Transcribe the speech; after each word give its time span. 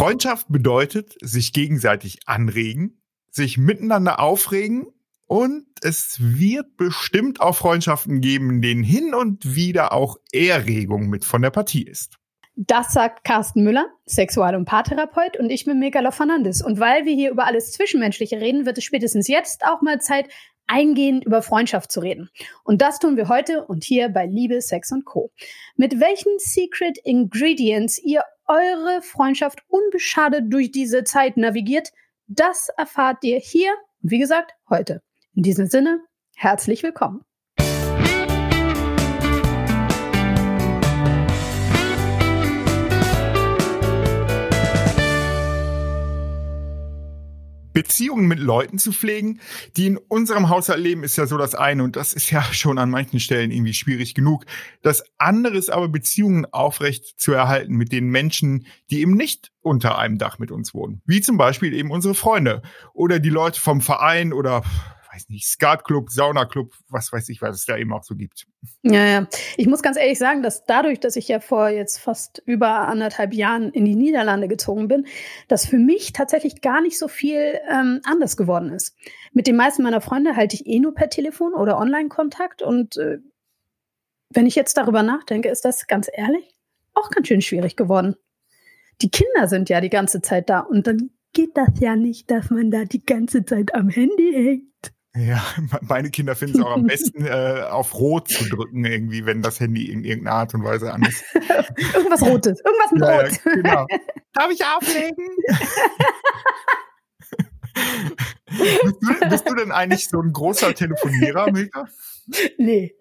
Freundschaft 0.00 0.46
bedeutet 0.48 1.14
sich 1.20 1.52
gegenseitig 1.52 2.20
anregen, 2.24 3.02
sich 3.30 3.58
miteinander 3.58 4.18
aufregen 4.18 4.86
und 5.26 5.66
es 5.82 6.16
wird 6.18 6.78
bestimmt 6.78 7.42
auch 7.42 7.54
Freundschaften 7.54 8.22
geben, 8.22 8.48
in 8.48 8.62
denen 8.62 8.82
hin 8.82 9.12
und 9.12 9.54
wieder 9.54 9.92
auch 9.92 10.16
Erregung 10.32 11.10
mit 11.10 11.26
von 11.26 11.42
der 11.42 11.50
Partie 11.50 11.82
ist. 11.82 12.16
Das 12.56 12.94
sagt 12.94 13.24
Carsten 13.24 13.62
Müller, 13.62 13.88
Sexual- 14.06 14.56
und 14.56 14.64
Paartherapeut, 14.64 15.38
und 15.38 15.50
ich 15.50 15.66
bin 15.66 15.78
Megala 15.78 16.12
Fernandes. 16.12 16.62
Und 16.62 16.80
weil 16.80 17.04
wir 17.04 17.14
hier 17.14 17.30
über 17.30 17.44
alles 17.44 17.72
Zwischenmenschliche 17.72 18.40
reden, 18.40 18.64
wird 18.64 18.78
es 18.78 18.84
spätestens 18.84 19.28
jetzt 19.28 19.66
auch 19.66 19.82
mal 19.82 20.00
Zeit, 20.00 20.30
eingehend 20.70 21.24
über 21.24 21.42
Freundschaft 21.42 21.90
zu 21.90 22.00
reden. 22.00 22.30
Und 22.62 22.80
das 22.80 22.98
tun 22.98 23.16
wir 23.16 23.28
heute 23.28 23.64
und 23.66 23.82
hier 23.84 24.08
bei 24.08 24.26
Liebe, 24.26 24.62
Sex 24.62 24.92
und 24.92 25.04
Co. 25.04 25.30
Mit 25.76 26.00
welchen 26.00 26.38
Secret 26.38 26.98
Ingredients 27.04 27.98
ihr 27.98 28.22
eure 28.46 29.02
Freundschaft 29.02 29.62
unbeschadet 29.68 30.44
durch 30.52 30.70
diese 30.70 31.04
Zeit 31.04 31.36
navigiert, 31.36 31.90
das 32.26 32.68
erfahrt 32.76 33.24
ihr 33.24 33.38
hier, 33.38 33.72
wie 34.00 34.18
gesagt, 34.18 34.52
heute. 34.68 35.02
In 35.34 35.42
diesem 35.42 35.66
Sinne, 35.66 36.00
herzlich 36.36 36.82
willkommen. 36.82 37.24
Beziehungen 47.80 48.28
mit 48.28 48.38
Leuten 48.38 48.78
zu 48.78 48.92
pflegen, 48.92 49.40
die 49.74 49.86
in 49.86 49.96
unserem 49.96 50.50
Haushalt 50.50 50.80
leben, 50.80 51.02
ist 51.02 51.16
ja 51.16 51.26
so 51.26 51.38
das 51.38 51.54
eine 51.54 51.82
und 51.82 51.96
das 51.96 52.12
ist 52.12 52.30
ja 52.30 52.42
schon 52.52 52.76
an 52.76 52.90
manchen 52.90 53.20
Stellen 53.20 53.50
irgendwie 53.50 53.72
schwierig 53.72 54.14
genug. 54.14 54.44
Das 54.82 55.02
andere 55.16 55.56
ist 55.56 55.70
aber 55.70 55.88
Beziehungen 55.88 56.44
aufrecht 56.44 57.18
zu 57.18 57.32
erhalten 57.32 57.74
mit 57.74 57.90
den 57.90 58.08
Menschen, 58.08 58.66
die 58.90 59.00
eben 59.00 59.14
nicht 59.14 59.50
unter 59.62 59.96
einem 59.96 60.18
Dach 60.18 60.38
mit 60.38 60.50
uns 60.50 60.74
wohnen. 60.74 61.00
Wie 61.06 61.22
zum 61.22 61.38
Beispiel 61.38 61.72
eben 61.72 61.90
unsere 61.90 62.14
Freunde 62.14 62.60
oder 62.92 63.18
die 63.18 63.30
Leute 63.30 63.58
vom 63.58 63.80
Verein 63.80 64.34
oder 64.34 64.62
weiß 65.12 65.28
nicht, 65.28 65.46
Skatclub, 65.46 66.10
Saunaclub, 66.10 66.74
was 66.88 67.12
weiß 67.12 67.28
ich, 67.30 67.42
was 67.42 67.56
es 67.56 67.64
da 67.64 67.76
eben 67.76 67.92
auch 67.92 68.04
so 68.04 68.14
gibt. 68.14 68.46
Ja, 68.82 69.04
ja. 69.04 69.26
Ich 69.56 69.66
muss 69.66 69.82
ganz 69.82 69.96
ehrlich 69.96 70.18
sagen, 70.18 70.42
dass 70.42 70.64
dadurch, 70.64 71.00
dass 71.00 71.16
ich 71.16 71.28
ja 71.28 71.40
vor 71.40 71.68
jetzt 71.68 71.98
fast 71.98 72.42
über 72.46 72.88
anderthalb 72.88 73.34
Jahren 73.34 73.70
in 73.70 73.84
die 73.84 73.96
Niederlande 73.96 74.48
gezogen 74.48 74.88
bin, 74.88 75.06
dass 75.48 75.66
für 75.66 75.78
mich 75.78 76.12
tatsächlich 76.12 76.60
gar 76.60 76.80
nicht 76.80 76.98
so 76.98 77.08
viel 77.08 77.58
ähm, 77.70 78.00
anders 78.04 78.36
geworden 78.36 78.70
ist. 78.70 78.96
Mit 79.32 79.46
den 79.46 79.56
meisten 79.56 79.82
meiner 79.82 80.00
Freunde 80.00 80.36
halte 80.36 80.56
ich 80.56 80.66
eh 80.66 80.78
nur 80.78 80.94
per 80.94 81.10
Telefon 81.10 81.54
oder 81.54 81.78
Online-Kontakt 81.78 82.62
und 82.62 82.96
äh, 82.96 83.18
wenn 84.32 84.46
ich 84.46 84.54
jetzt 84.54 84.76
darüber 84.76 85.02
nachdenke, 85.02 85.48
ist 85.48 85.64
das 85.64 85.86
ganz 85.86 86.08
ehrlich 86.12 86.54
auch 86.94 87.10
ganz 87.10 87.28
schön 87.28 87.42
schwierig 87.42 87.76
geworden. 87.76 88.16
Die 89.00 89.10
Kinder 89.10 89.48
sind 89.48 89.68
ja 89.68 89.80
die 89.80 89.90
ganze 89.90 90.20
Zeit 90.20 90.50
da 90.50 90.60
und 90.60 90.86
dann 90.86 91.10
geht 91.32 91.56
das 91.56 91.80
ja 91.80 91.96
nicht, 91.96 92.30
dass 92.30 92.50
man 92.50 92.70
da 92.70 92.84
die 92.84 93.04
ganze 93.04 93.44
Zeit 93.44 93.74
am 93.74 93.88
Handy 93.88 94.32
hängt. 94.32 94.92
Ja, 95.26 95.42
meine 95.82 96.10
Kinder 96.10 96.34
finden 96.34 96.60
es 96.60 96.64
auch 96.64 96.72
am 96.72 96.84
besten, 96.86 97.26
äh, 97.26 97.64
auf 97.68 97.94
Rot 97.94 98.28
zu 98.28 98.48
drücken, 98.48 98.84
irgendwie, 98.84 99.26
wenn 99.26 99.42
das 99.42 99.60
Handy 99.60 99.90
in 99.90 100.04
irgendeiner 100.04 100.36
Art 100.36 100.54
und 100.54 100.64
Weise 100.64 100.92
an 100.92 101.02
ist. 101.02 101.24
irgendwas 101.94 102.22
Rotes, 102.22 102.60
irgendwas 102.64 102.92
mit 102.92 103.02
ja, 103.02 103.20
Rot. 103.20 103.40
Ja, 103.44 103.52
genau. 103.52 103.86
Darf 104.32 104.50
ich 104.50 104.64
auflegen? 104.64 105.28
bist, 108.84 108.96
du, 109.00 109.28
bist, 109.28 109.48
du, 109.48 109.54
denn 109.54 109.72
eigentlich 109.72 110.08
so 110.08 110.20
ein 110.20 110.32
großer 110.32 110.74
Telefonierer, 110.74 111.50
Milka? 111.50 111.86
Nee, 112.58 112.94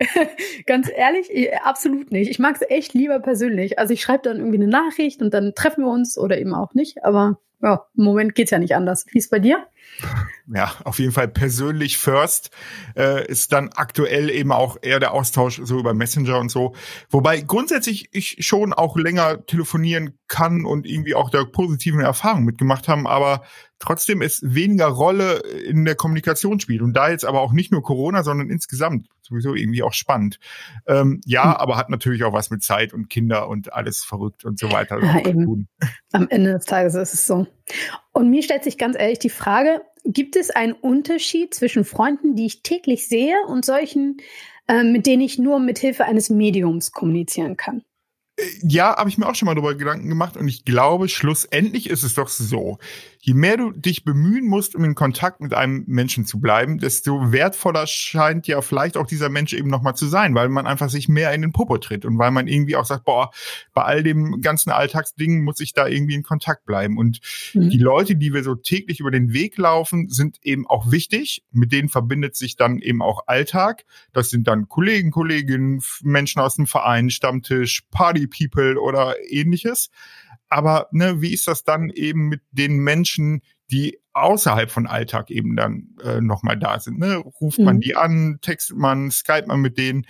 ganz 0.66 0.90
ehrlich, 0.94 1.30
absolut 1.64 2.12
nicht. 2.12 2.32
Ich 2.32 2.40
mag 2.40 2.56
es 2.56 2.68
echt 2.68 2.94
lieber 2.94 3.20
persönlich. 3.20 3.78
Also 3.78 3.94
ich 3.94 4.02
schreibe 4.02 4.24
dann 4.24 4.38
irgendwie 4.38 4.58
eine 4.58 4.68
Nachricht 4.68 5.22
und 5.22 5.34
dann 5.34 5.54
treffen 5.54 5.84
wir 5.84 5.92
uns 5.92 6.18
oder 6.18 6.40
eben 6.40 6.56
auch 6.56 6.74
nicht. 6.74 7.04
Aber 7.04 7.40
ja, 7.62 7.86
im 7.96 8.04
Moment 8.04 8.36
geht's 8.36 8.52
ja 8.52 8.60
nicht 8.60 8.76
anders. 8.76 9.06
Wie 9.12 9.18
ist 9.18 9.32
bei 9.32 9.40
dir? 9.40 9.68
ja, 10.54 10.72
auf 10.84 11.00
jeden 11.00 11.12
Fall 11.12 11.28
persönlich 11.28 11.98
first 11.98 12.52
äh, 12.96 13.26
ist 13.28 13.52
dann 13.52 13.70
aktuell 13.76 14.30
eben 14.30 14.52
auch 14.52 14.78
eher 14.82 15.00
der 15.00 15.14
Austausch 15.14 15.60
so 15.64 15.80
über 15.80 15.94
Messenger 15.94 16.40
und 16.40 16.50
so. 16.50 16.74
Wobei 17.10 17.42
grundsätzlich 17.42 18.10
ich 18.12 18.38
schon 18.40 18.74
auch 18.74 18.98
länger 18.98 19.46
telefonieren 19.46 20.18
kann 20.28 20.66
und 20.66 20.86
irgendwie 20.86 21.16
auch 21.16 21.30
da 21.30 21.44
positiven 21.44 22.00
Erfahrungen 22.00 22.46
mitgemacht 22.46 22.88
haben, 22.88 23.08
aber 23.08 23.44
trotzdem 23.80 24.22
ist 24.22 24.54
weniger 24.54 24.88
Rolle 24.88 25.40
in 25.40 25.86
der 25.86 25.96
Kommunikation 25.96 26.60
spielt. 26.60 26.82
Und 26.82 26.94
da 26.94 27.10
jetzt 27.10 27.26
aber 27.26 27.42
auch 27.42 27.54
nicht 27.54 27.72
nur 27.72 27.82
Corona, 27.82 28.24
sondern 28.24 28.50
insgesamt 28.50 29.08
sowieso 29.22 29.56
irgendwie 29.56 29.84
auch 29.84 29.94
spannend. 29.94 30.40
Ähm, 30.88 31.22
ja, 31.26 31.46
mhm. 31.46 31.54
aber 31.54 31.78
hat 31.78 31.90
natürlich 31.90 32.24
auch 32.24 32.34
was 32.34 32.50
mit 32.50 32.64
Zeit 32.64 32.94
und 32.94 33.10
Kinder 33.10 33.48
und 33.48 33.74
alles 33.74 34.04
verrückt 34.04 34.46
und 34.46 34.60
so 34.60 34.72
weiter 34.72 35.02
ja, 35.02 35.24
zu 35.24 35.32
tun. 35.32 35.68
Am 36.12 36.28
Ende 36.30 36.54
des 36.54 36.66
Tages 36.66 36.96
ist 36.96 37.14
es 37.14 37.28
so. 37.28 37.48
Und 38.12 38.30
mir 38.30 38.44
stellt 38.44 38.64
sich 38.64 38.78
ganz 38.78 38.98
ehrlich 38.98 39.20
die 39.20 39.30
Frage, 39.30 39.82
gibt 40.04 40.36
es 40.36 40.50
einen 40.50 40.74
Unterschied 40.74 41.54
zwischen 41.54 41.86
Freunden, 41.86 42.36
die 42.36 42.46
ich 42.46 42.64
täglich 42.64 43.08
sehe 43.08 43.36
und 43.48 43.66
solchen, 43.66 44.18
äh, 44.68 44.84
mit 44.84 45.06
denen 45.06 45.22
ich 45.22 45.38
nur 45.38 45.60
mit 45.60 45.80
Hilfe 45.80 46.06
eines 46.06 46.30
Mediums 46.30 46.92
kommunizieren 46.92 47.58
kann? 47.58 47.84
Ja, 48.62 48.96
habe 48.98 49.10
ich 49.10 49.18
mir 49.18 49.28
auch 49.28 49.36
schon 49.36 49.48
mal 49.48 49.56
darüber 49.56 49.76
Gedanken 49.76 50.10
gemacht 50.10 50.38
und 50.38 50.48
ich 50.48 50.66
glaube, 50.66 51.10
schlussendlich 51.10 51.90
ist 51.90 52.04
es 52.04 52.14
doch 52.14 52.30
so 52.30 52.78
je 53.22 53.34
mehr 53.34 53.58
du 53.58 53.72
dich 53.72 54.06
bemühen 54.06 54.48
musst, 54.48 54.76
um 54.76 54.84
in 54.86 54.96
Kontakt 54.96 55.42
mit 55.42 55.54
einem 55.54 55.84
Menschen 55.88 56.26
zu 56.26 56.40
bleiben, 56.40 56.80
desto 56.80 57.34
wertvoller 57.34 57.86
scheint 57.86 58.48
ja 58.48 58.62
vielleicht 58.62 58.96
auch 58.96 59.06
dieser 59.06 59.30
Mensch 59.30 59.54
eben 59.54 59.70
nochmal 59.70 59.96
zu 59.96 60.08
sein, 60.08 60.36
weil 60.36 60.48
man 60.48 60.66
einfach 60.66 60.90
sich 60.90 61.10
mehr 61.10 61.34
in 61.34 61.42
den 61.42 61.52
Popo 61.52 61.78
tritt 61.78 62.06
und 62.06 62.18
weil 62.18 62.32
man 62.32 62.48
irgendwie 62.48 62.78
auch 62.78 62.86
sagt, 62.86 63.04
boah, 63.04 63.32
bei 63.74 63.84
all 63.84 64.04
dem 64.04 64.40
ganzen 64.42 64.72
Alltagsdingen 64.72 65.44
muss 65.44 65.60
ich 65.60 65.74
da 65.74 65.88
irgendwie 65.88 66.16
in 66.16 66.24
Kontakt 66.24 66.66
bleiben. 66.66 66.98
Und 66.98 67.20
mhm. 67.54 67.70
die 67.70 67.78
Leute, 67.78 68.16
die 68.16 68.34
wir 68.34 68.44
so 68.44 68.56
täglich 68.56 69.02
über 69.02 69.12
den 69.12 69.34
Weg 69.34 69.58
laufen, 69.58 70.08
sind 70.08 70.38
eben 70.44 70.66
auch 70.66 70.90
wichtig. 70.90 71.44
Mit 71.52 71.74
denen 71.74 71.90
verbindet 71.90 72.38
sich 72.38 72.56
dann 72.56 72.80
eben 72.80 73.02
auch 73.02 73.28
Alltag. 73.28 73.84
Das 74.14 74.30
sind 74.30 74.48
dann 74.48 74.70
Kollegen, 74.70 75.12
Kolleginnen, 75.12 75.82
Menschen 76.04 76.42
aus 76.42 76.56
dem 76.56 76.68
Verein, 76.68 77.10
Stammtisch, 77.10 77.84
Party 77.92 78.28
People 78.30 78.80
oder 78.80 79.16
ähnliches. 79.30 79.90
Aber 80.50 80.88
ne, 80.92 81.22
wie 81.22 81.34
ist 81.34 81.48
das 81.48 81.64
dann 81.64 81.90
eben 81.90 82.28
mit 82.28 82.42
den 82.52 82.78
Menschen, 82.78 83.42
die 83.72 84.00
außerhalb 84.14 84.72
von 84.72 84.88
Alltag 84.88 85.30
eben 85.30 85.56
dann 85.56 85.96
äh, 86.04 86.22
nochmal 86.22 86.58
da 86.58 86.80
sind? 86.80 87.00
Ne? 87.00 87.18
Ruft 87.18 87.60
mhm. 87.60 87.66
man 87.66 87.80
die 87.80 87.96
an, 87.96 88.40
textet 88.42 88.78
man, 88.78 89.12
skype 89.12 89.46
man 89.48 89.62
mit 89.62 89.78
denen? 89.78 90.06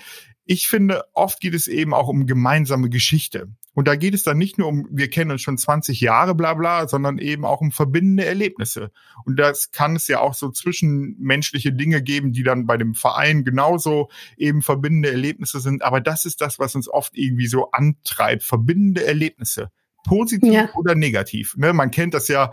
Ich 0.51 0.67
finde, 0.67 1.03
oft 1.13 1.41
geht 1.41 1.53
es 1.53 1.67
eben 1.67 1.93
auch 1.93 2.07
um 2.07 2.25
gemeinsame 2.25 2.89
Geschichte. 2.89 3.49
Und 3.75 3.87
da 3.87 3.95
geht 3.95 4.15
es 4.15 4.23
dann 4.23 4.39
nicht 4.39 4.57
nur 4.57 4.67
um, 4.67 4.87
wir 4.89 5.07
kennen 5.07 5.29
uns 5.29 5.43
schon 5.43 5.59
20 5.59 6.01
Jahre, 6.01 6.33
bla 6.33 6.55
bla, 6.55 6.87
sondern 6.87 7.19
eben 7.19 7.45
auch 7.45 7.61
um 7.61 7.71
verbindende 7.71 8.25
Erlebnisse. 8.25 8.89
Und 9.25 9.37
das 9.37 9.69
kann 9.69 9.95
es 9.95 10.07
ja 10.07 10.21
auch 10.21 10.33
so 10.33 10.49
zwischenmenschliche 10.49 11.71
Dinge 11.71 12.01
geben, 12.01 12.33
die 12.33 12.41
dann 12.41 12.65
bei 12.65 12.77
dem 12.77 12.95
Verein 12.95 13.43
genauso 13.43 14.09
eben 14.37 14.63
verbindende 14.63 15.11
Erlebnisse 15.11 15.59
sind. 15.59 15.83
Aber 15.83 16.01
das 16.01 16.25
ist 16.25 16.41
das, 16.41 16.57
was 16.57 16.73
uns 16.73 16.89
oft 16.89 17.15
irgendwie 17.15 17.45
so 17.45 17.69
antreibt, 17.69 18.41
verbindende 18.41 19.05
Erlebnisse 19.05 19.69
positiv 20.03 20.51
ja. 20.51 20.73
oder 20.73 20.95
negativ. 20.95 21.55
Ne? 21.57 21.73
Man 21.73 21.91
kennt 21.91 22.15
das 22.15 22.27
ja, 22.27 22.51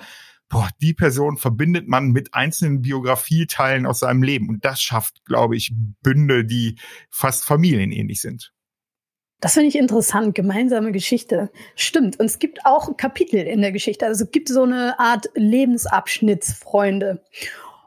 boah, 0.49 0.69
die 0.81 0.95
Person 0.95 1.37
verbindet 1.37 1.89
man 1.89 2.11
mit 2.11 2.35
einzelnen 2.35 2.83
Biografieteilen 2.83 3.87
aus 3.87 4.01
seinem 4.01 4.23
Leben. 4.23 4.49
Und 4.49 4.65
das 4.65 4.81
schafft, 4.81 5.25
glaube 5.25 5.57
ich, 5.57 5.73
Bünde, 6.03 6.45
die 6.45 6.79
fast 7.11 7.45
familienähnlich 7.45 8.21
sind. 8.21 8.53
Das 9.41 9.55
finde 9.55 9.69
ich 9.69 9.77
interessant, 9.77 10.35
gemeinsame 10.35 10.93
Geschichte. 10.93 11.51
Stimmt. 11.75 12.19
Und 12.19 12.27
es 12.27 12.39
gibt 12.39 12.65
auch 12.65 12.97
Kapitel 12.97 13.41
in 13.41 13.61
der 13.61 13.73
Geschichte. 13.73 14.07
Also 14.07 14.25
es 14.25 14.31
gibt 14.31 14.49
so 14.49 14.63
eine 14.63 14.99
Art 14.99 15.27
Lebensabschnittsfreunde. 15.35 17.23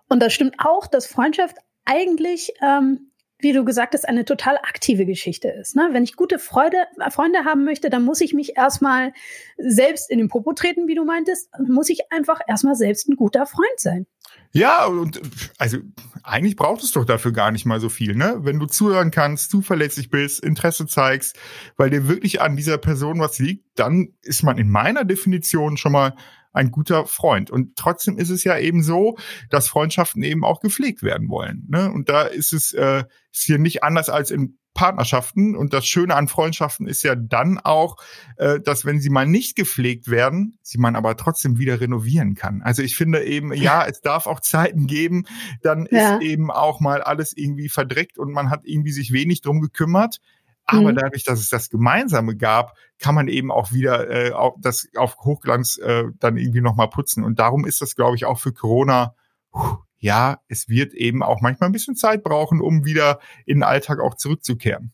Und 0.09 0.21
das 0.21 0.33
stimmt 0.33 0.55
auch, 0.59 0.85
dass 0.85 1.07
Freundschaft 1.07 1.57
eigentlich 1.85 2.53
ähm, 2.61 3.08
wie 3.39 3.53
du 3.53 3.63
gesagt 3.63 3.93
hast, 3.93 4.07
eine 4.07 4.25
total 4.25 4.57
aktive 4.57 5.05
Geschichte 5.05 5.47
ist. 5.47 5.75
Ne? 5.75 5.89
Wenn 5.91 6.03
ich 6.03 6.15
gute 6.15 6.39
Freude, 6.39 6.77
Freunde 7.09 7.45
haben 7.45 7.63
möchte, 7.63 7.89
dann 7.89 8.03
muss 8.03 8.21
ich 8.21 8.33
mich 8.33 8.57
erstmal 8.57 9.13
selbst 9.57 10.11
in 10.11 10.19
den 10.19 10.27
Popo 10.27 10.53
treten, 10.53 10.87
wie 10.87 10.95
du 10.95 11.05
meintest, 11.05 11.49
muss 11.57 11.89
ich 11.89 12.11
einfach 12.11 12.41
erstmal 12.47 12.75
selbst 12.75 13.07
ein 13.07 13.15
guter 13.15 13.45
Freund 13.45 13.77
sein. 13.77 14.05
Ja, 14.51 14.85
und 14.85 15.21
also 15.57 15.77
eigentlich 16.23 16.55
braucht 16.55 16.83
es 16.83 16.91
doch 16.91 17.05
dafür 17.05 17.31
gar 17.31 17.51
nicht 17.51 17.65
mal 17.65 17.79
so 17.79 17.87
viel, 17.87 18.15
ne? 18.15 18.39
Wenn 18.39 18.59
du 18.59 18.65
zuhören 18.65 19.11
kannst, 19.11 19.51
zuverlässig 19.51 20.09
bist, 20.09 20.43
Interesse 20.43 20.87
zeigst, 20.87 21.37
weil 21.77 21.89
dir 21.89 22.07
wirklich 22.07 22.41
an 22.41 22.55
dieser 22.55 22.77
Person 22.77 23.19
was 23.19 23.37
liegt, 23.39 23.65
dann 23.75 24.13
ist 24.21 24.43
man 24.43 24.57
in 24.57 24.69
meiner 24.69 25.05
Definition 25.05 25.77
schon 25.77 25.91
mal 25.91 26.15
ein 26.51 26.71
guter 26.71 27.05
Freund. 27.05 27.51
Und 27.51 27.75
trotzdem 27.75 28.17
ist 28.17 28.29
es 28.29 28.43
ja 28.43 28.57
eben 28.57 28.83
so, 28.83 29.17
dass 29.49 29.67
Freundschaften 29.69 30.23
eben 30.23 30.43
auch 30.43 30.59
gepflegt 30.59 31.03
werden 31.03 31.29
wollen. 31.29 31.65
Ne? 31.69 31.91
Und 31.91 32.09
da 32.09 32.23
ist 32.23 32.53
es 32.53 32.73
äh, 32.73 33.03
ist 33.31 33.43
hier 33.43 33.59
nicht 33.59 33.83
anders 33.83 34.09
als 34.09 34.31
in 34.31 34.57
Partnerschaften. 34.73 35.55
Und 35.55 35.73
das 35.73 35.85
Schöne 35.85 36.15
an 36.15 36.27
Freundschaften 36.27 36.87
ist 36.87 37.03
ja 37.03 37.15
dann 37.15 37.59
auch, 37.59 37.97
äh, 38.37 38.59
dass 38.61 38.85
wenn 38.85 38.99
sie 38.99 39.09
mal 39.09 39.27
nicht 39.27 39.55
gepflegt 39.55 40.09
werden, 40.09 40.57
sie 40.61 40.77
man 40.77 40.95
aber 40.95 41.17
trotzdem 41.17 41.57
wieder 41.57 41.81
renovieren 41.81 42.35
kann. 42.35 42.61
Also 42.61 42.81
ich 42.81 42.95
finde 42.95 43.23
eben, 43.23 43.53
ja, 43.53 43.85
es 43.89 44.01
darf 44.01 44.25
auch 44.25 44.39
Zeiten 44.39 44.87
geben, 44.87 45.25
dann 45.61 45.87
ja. 45.91 46.15
ist 46.15 46.21
eben 46.21 46.49
auch 46.49 46.79
mal 46.79 47.01
alles 47.01 47.35
irgendwie 47.35 47.69
verdreckt 47.69 48.17
und 48.17 48.31
man 48.31 48.49
hat 48.49 48.61
irgendwie 48.63 48.91
sich 48.91 49.11
wenig 49.11 49.41
drum 49.41 49.59
gekümmert. 49.59 50.19
Aber 50.71 50.91
mhm. 50.91 50.97
dadurch, 50.97 51.23
dass 51.23 51.39
es 51.39 51.49
das 51.49 51.69
Gemeinsame 51.69 52.35
gab, 52.35 52.75
kann 52.99 53.15
man 53.15 53.27
eben 53.27 53.51
auch 53.51 53.71
wieder 53.71 54.09
äh, 54.09 54.31
auch 54.33 54.55
das 54.59 54.87
auf 54.95 55.17
Hochglanz 55.19 55.77
äh, 55.77 56.05
dann 56.19 56.37
irgendwie 56.37 56.61
nochmal 56.61 56.89
putzen. 56.89 57.23
Und 57.23 57.39
darum 57.39 57.65
ist 57.65 57.81
das, 57.81 57.95
glaube 57.95 58.15
ich, 58.15 58.25
auch 58.25 58.39
für 58.39 58.53
Corona, 58.53 59.15
ja, 59.97 60.39
es 60.47 60.69
wird 60.69 60.93
eben 60.93 61.23
auch 61.23 61.41
manchmal 61.41 61.69
ein 61.69 61.73
bisschen 61.73 61.95
Zeit 61.95 62.23
brauchen, 62.23 62.61
um 62.61 62.85
wieder 62.85 63.19
in 63.45 63.57
den 63.57 63.63
Alltag 63.63 63.99
auch 63.99 64.15
zurückzukehren. 64.15 64.93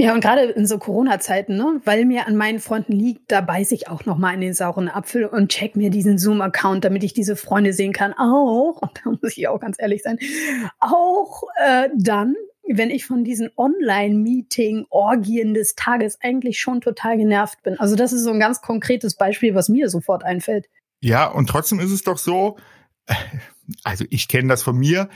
Ja, 0.00 0.14
und 0.14 0.20
gerade 0.20 0.42
in 0.42 0.64
so 0.64 0.78
Corona-Zeiten, 0.78 1.56
ne, 1.56 1.80
weil 1.84 2.04
mir 2.04 2.28
an 2.28 2.36
meinen 2.36 2.60
Freunden 2.60 2.92
liegt, 2.92 3.32
da 3.32 3.40
beiß 3.40 3.72
ich 3.72 3.88
auch 3.88 4.04
noch 4.04 4.16
mal 4.16 4.32
in 4.32 4.40
den 4.40 4.54
sauren 4.54 4.88
Apfel 4.88 5.24
und 5.24 5.48
check 5.48 5.74
mir 5.74 5.90
diesen 5.90 6.18
Zoom-Account, 6.18 6.84
damit 6.84 7.02
ich 7.02 7.14
diese 7.14 7.34
Freunde 7.34 7.72
sehen 7.72 7.92
kann. 7.92 8.12
Auch, 8.12 8.80
und 8.80 8.92
da 9.04 9.10
muss 9.10 9.36
ich 9.36 9.48
auch 9.48 9.58
ganz 9.58 9.76
ehrlich 9.80 10.04
sein, 10.04 10.20
auch 10.78 11.42
äh, 11.60 11.88
dann, 11.96 12.36
wenn 12.76 12.90
ich 12.90 13.06
von 13.06 13.24
diesen 13.24 13.50
Online-Meeting-Orgien 13.56 15.54
des 15.54 15.74
Tages 15.74 16.18
eigentlich 16.20 16.60
schon 16.60 16.80
total 16.80 17.16
genervt 17.16 17.62
bin. 17.62 17.78
Also 17.78 17.96
das 17.96 18.12
ist 18.12 18.24
so 18.24 18.30
ein 18.30 18.40
ganz 18.40 18.60
konkretes 18.60 19.16
Beispiel, 19.16 19.54
was 19.54 19.68
mir 19.68 19.88
sofort 19.88 20.24
einfällt. 20.24 20.66
Ja, 21.00 21.26
und 21.26 21.48
trotzdem 21.48 21.80
ist 21.80 21.92
es 21.92 22.02
doch 22.02 22.18
so, 22.18 22.56
also 23.84 24.04
ich 24.10 24.28
kenne 24.28 24.48
das 24.48 24.62
von 24.62 24.76
mir, 24.76 25.08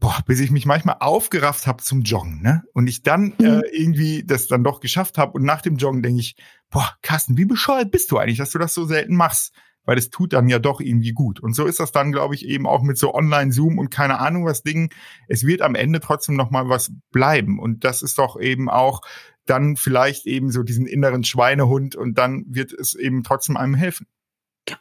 boah, 0.00 0.18
bis 0.26 0.40
ich 0.40 0.50
mich 0.50 0.66
manchmal 0.66 0.96
aufgerafft 1.00 1.66
habe 1.66 1.82
zum 1.82 2.02
Joggen, 2.02 2.40
ne? 2.42 2.62
Und 2.72 2.86
ich 2.86 3.02
dann 3.02 3.34
mhm. 3.38 3.44
äh, 3.44 3.60
irgendwie 3.72 4.24
das 4.24 4.46
dann 4.46 4.64
doch 4.64 4.80
geschafft 4.80 5.18
habe 5.18 5.32
und 5.32 5.44
nach 5.44 5.62
dem 5.62 5.76
Joggen 5.76 6.02
denke 6.02 6.20
ich, 6.20 6.36
boah, 6.70 6.96
Carsten, 7.02 7.36
wie 7.36 7.44
bescheuert 7.44 7.90
bist 7.90 8.10
du 8.10 8.18
eigentlich, 8.18 8.38
dass 8.38 8.50
du 8.50 8.58
das 8.58 8.74
so 8.74 8.84
selten 8.84 9.16
machst? 9.16 9.52
Weil 9.88 9.96
es 9.96 10.10
tut 10.10 10.34
dann 10.34 10.50
ja 10.50 10.58
doch 10.58 10.82
irgendwie 10.82 11.12
gut. 11.12 11.40
Und 11.40 11.54
so 11.54 11.64
ist 11.64 11.80
das 11.80 11.92
dann, 11.92 12.12
glaube 12.12 12.34
ich, 12.34 12.44
eben 12.44 12.66
auch 12.66 12.82
mit 12.82 12.98
so 12.98 13.14
Online-Zoom 13.14 13.78
und 13.78 13.88
keine 13.88 14.18
Ahnung 14.18 14.44
was 14.44 14.62
Dingen. 14.62 14.90
Es 15.28 15.46
wird 15.46 15.62
am 15.62 15.74
Ende 15.74 16.00
trotzdem 16.00 16.36
noch 16.36 16.50
mal 16.50 16.68
was 16.68 16.92
bleiben. 17.10 17.58
Und 17.58 17.84
das 17.84 18.02
ist 18.02 18.18
doch 18.18 18.38
eben 18.38 18.68
auch 18.68 19.00
dann 19.46 19.76
vielleicht 19.76 20.26
eben 20.26 20.50
so 20.50 20.62
diesen 20.62 20.84
inneren 20.84 21.24
Schweinehund 21.24 21.96
und 21.96 22.18
dann 22.18 22.44
wird 22.48 22.74
es 22.74 22.92
eben 22.92 23.22
trotzdem 23.22 23.56
einem 23.56 23.72
helfen. 23.72 24.06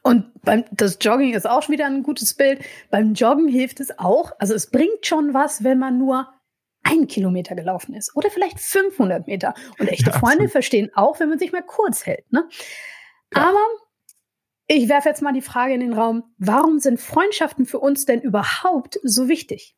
Und 0.03 0.25
beim, 0.41 0.65
das 0.71 0.97
Jogging 0.99 1.33
ist 1.33 1.49
auch 1.49 1.69
wieder 1.69 1.85
ein 1.85 2.03
gutes 2.03 2.33
Bild. 2.33 2.59
Beim 2.91 3.13
Joggen 3.13 3.47
hilft 3.47 3.79
es 3.79 3.97
auch. 3.97 4.33
Also 4.39 4.55
es 4.55 4.69
bringt 4.69 5.05
schon 5.05 5.33
was, 5.33 5.63
wenn 5.63 5.79
man 5.79 5.97
nur 5.97 6.27
ein 6.83 7.07
Kilometer 7.07 7.55
gelaufen 7.55 7.95
ist 7.95 8.13
oder 8.13 8.29
vielleicht 8.29 8.59
500 8.59 9.25
Meter. 9.25 9.53
Und 9.79 9.87
echte 9.87 10.11
ja, 10.11 10.19
Freunde 10.19 10.49
verstehen 10.49 10.89
auch, 10.95 11.21
wenn 11.21 11.29
man 11.29 11.39
sich 11.39 11.53
mal 11.53 11.63
kurz 11.63 12.05
hält. 12.05 12.29
Ne? 12.33 12.49
Ja. 13.33 13.49
Aber 13.49 13.65
ich 14.67 14.89
werfe 14.89 15.09
jetzt 15.09 15.21
mal 15.21 15.33
die 15.33 15.41
Frage 15.41 15.73
in 15.73 15.79
den 15.79 15.93
Raum, 15.93 16.23
warum 16.37 16.79
sind 16.79 16.99
Freundschaften 16.99 17.65
für 17.65 17.79
uns 17.79 18.05
denn 18.05 18.21
überhaupt 18.21 18.99
so 19.03 19.27
wichtig? 19.27 19.75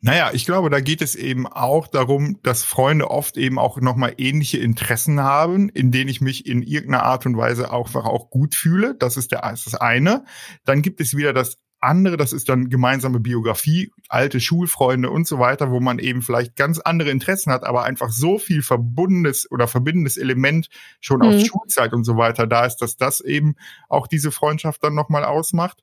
Naja, 0.00 0.30
ich 0.32 0.44
glaube, 0.44 0.70
da 0.70 0.80
geht 0.80 1.02
es 1.02 1.16
eben 1.16 1.46
auch 1.46 1.88
darum, 1.88 2.38
dass 2.42 2.62
Freunde 2.62 3.10
oft 3.10 3.36
eben 3.36 3.58
auch 3.58 3.80
nochmal 3.80 4.14
ähnliche 4.18 4.58
Interessen 4.58 5.20
haben, 5.20 5.68
in 5.70 5.90
denen 5.90 6.08
ich 6.08 6.20
mich 6.20 6.46
in 6.46 6.62
irgendeiner 6.62 7.04
Art 7.04 7.26
und 7.26 7.36
Weise 7.36 7.72
auch, 7.72 7.92
auch 7.94 8.30
gut 8.30 8.54
fühle. 8.54 8.94
Das 8.94 9.16
ist, 9.16 9.32
der, 9.32 9.40
das, 9.40 9.60
ist 9.60 9.72
das 9.72 9.80
eine. 9.80 10.24
Dann 10.64 10.82
gibt 10.82 11.00
es 11.00 11.16
wieder 11.16 11.32
das 11.32 11.58
andere, 11.80 12.16
das 12.16 12.32
ist 12.32 12.48
dann 12.48 12.68
gemeinsame 12.68 13.20
Biografie, 13.20 13.92
alte 14.08 14.40
Schulfreunde 14.40 15.10
und 15.10 15.26
so 15.26 15.38
weiter, 15.38 15.70
wo 15.70 15.80
man 15.80 15.98
eben 15.98 16.22
vielleicht 16.22 16.56
ganz 16.56 16.78
andere 16.78 17.10
Interessen 17.10 17.52
hat, 17.52 17.64
aber 17.64 17.84
einfach 17.84 18.10
so 18.10 18.38
viel 18.38 18.62
verbundenes 18.62 19.50
oder 19.50 19.68
verbindendes 19.68 20.16
Element 20.16 20.68
schon 21.00 21.18
mhm. 21.20 21.26
aus 21.26 21.46
Schulzeit 21.46 21.92
und 21.92 22.04
so 22.04 22.16
weiter 22.16 22.46
da 22.46 22.66
ist, 22.66 22.78
dass 22.78 22.96
das 22.96 23.20
eben 23.20 23.56
auch 23.88 24.06
diese 24.06 24.30
Freundschaft 24.30 24.82
dann 24.82 24.94
nochmal 24.94 25.24
ausmacht. 25.24 25.82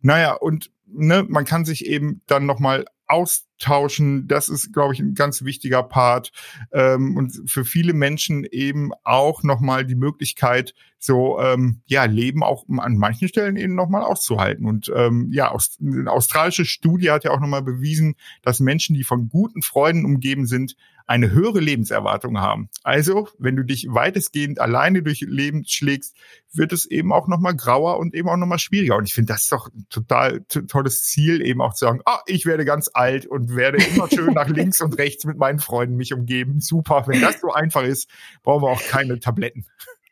Naja, 0.00 0.34
und 0.34 0.70
ne, 0.86 1.24
man 1.28 1.44
kann 1.44 1.64
sich 1.64 1.86
eben 1.86 2.22
dann 2.26 2.46
nochmal 2.46 2.84
austauschen. 3.08 4.28
Das 4.28 4.48
ist, 4.48 4.72
glaube 4.72 4.94
ich, 4.94 5.00
ein 5.00 5.14
ganz 5.14 5.42
wichtiger 5.42 5.82
Part. 5.82 6.30
Ähm, 6.72 7.16
und 7.16 7.42
für 7.46 7.64
viele 7.64 7.92
Menschen 7.94 8.44
eben 8.44 8.90
auch 9.04 9.42
nochmal 9.42 9.84
die 9.84 9.94
Möglichkeit, 9.94 10.74
so 10.98 11.40
ähm, 11.40 11.80
ja, 11.86 12.04
Leben 12.04 12.42
auch 12.42 12.64
an 12.68 12.96
manchen 12.96 13.28
Stellen 13.28 13.56
eben 13.56 13.74
nochmal 13.74 14.02
auszuhalten. 14.02 14.66
Und 14.66 14.92
ähm, 14.94 15.30
ja, 15.32 15.50
aus, 15.50 15.78
eine 15.80 16.10
australische 16.10 16.64
Studie 16.64 17.10
hat 17.10 17.24
ja 17.24 17.30
auch 17.30 17.40
nochmal 17.40 17.62
bewiesen, 17.62 18.14
dass 18.42 18.60
Menschen, 18.60 18.94
die 18.94 19.04
von 19.04 19.28
guten 19.28 19.62
Freunden 19.62 20.04
umgeben 20.04 20.46
sind, 20.46 20.76
eine 21.08 21.30
höhere 21.30 21.60
Lebenserwartung 21.60 22.38
haben. 22.38 22.68
Also, 22.84 23.28
wenn 23.38 23.56
du 23.56 23.64
dich 23.64 23.86
weitestgehend 23.88 24.60
alleine 24.60 25.02
durch 25.02 25.22
Leben 25.22 25.64
schlägst, 25.66 26.14
wird 26.52 26.72
es 26.72 26.84
eben 26.84 27.12
auch 27.12 27.28
nochmal 27.28 27.56
grauer 27.56 27.98
und 27.98 28.14
eben 28.14 28.28
auch 28.28 28.36
nochmal 28.36 28.58
schwieriger. 28.58 28.96
Und 28.96 29.08
ich 29.08 29.14
finde, 29.14 29.32
das 29.32 29.44
ist 29.44 29.52
doch 29.52 29.72
ein 29.72 29.86
total 29.88 30.44
tolles 30.44 31.04
Ziel, 31.04 31.40
eben 31.40 31.62
auch 31.62 31.72
zu 31.72 31.86
sagen, 31.86 32.00
ah, 32.04 32.20
ich 32.26 32.44
werde 32.44 32.66
ganz 32.66 32.90
alt 32.92 33.26
und 33.26 33.56
werde 33.56 33.78
immer 33.82 34.08
schön 34.08 34.34
nach 34.34 34.48
links 34.48 34.82
und 34.82 34.98
rechts 34.98 35.24
mit 35.24 35.38
meinen 35.38 35.58
Freunden 35.58 35.96
mich 35.96 36.12
umgeben. 36.12 36.60
Super. 36.60 37.04
Wenn 37.06 37.22
das 37.22 37.40
so 37.40 37.52
einfach 37.52 37.82
ist, 37.82 38.08
brauchen 38.42 38.62
wir 38.62 38.70
auch 38.70 38.82
keine 38.82 39.18
Tabletten. 39.18 39.64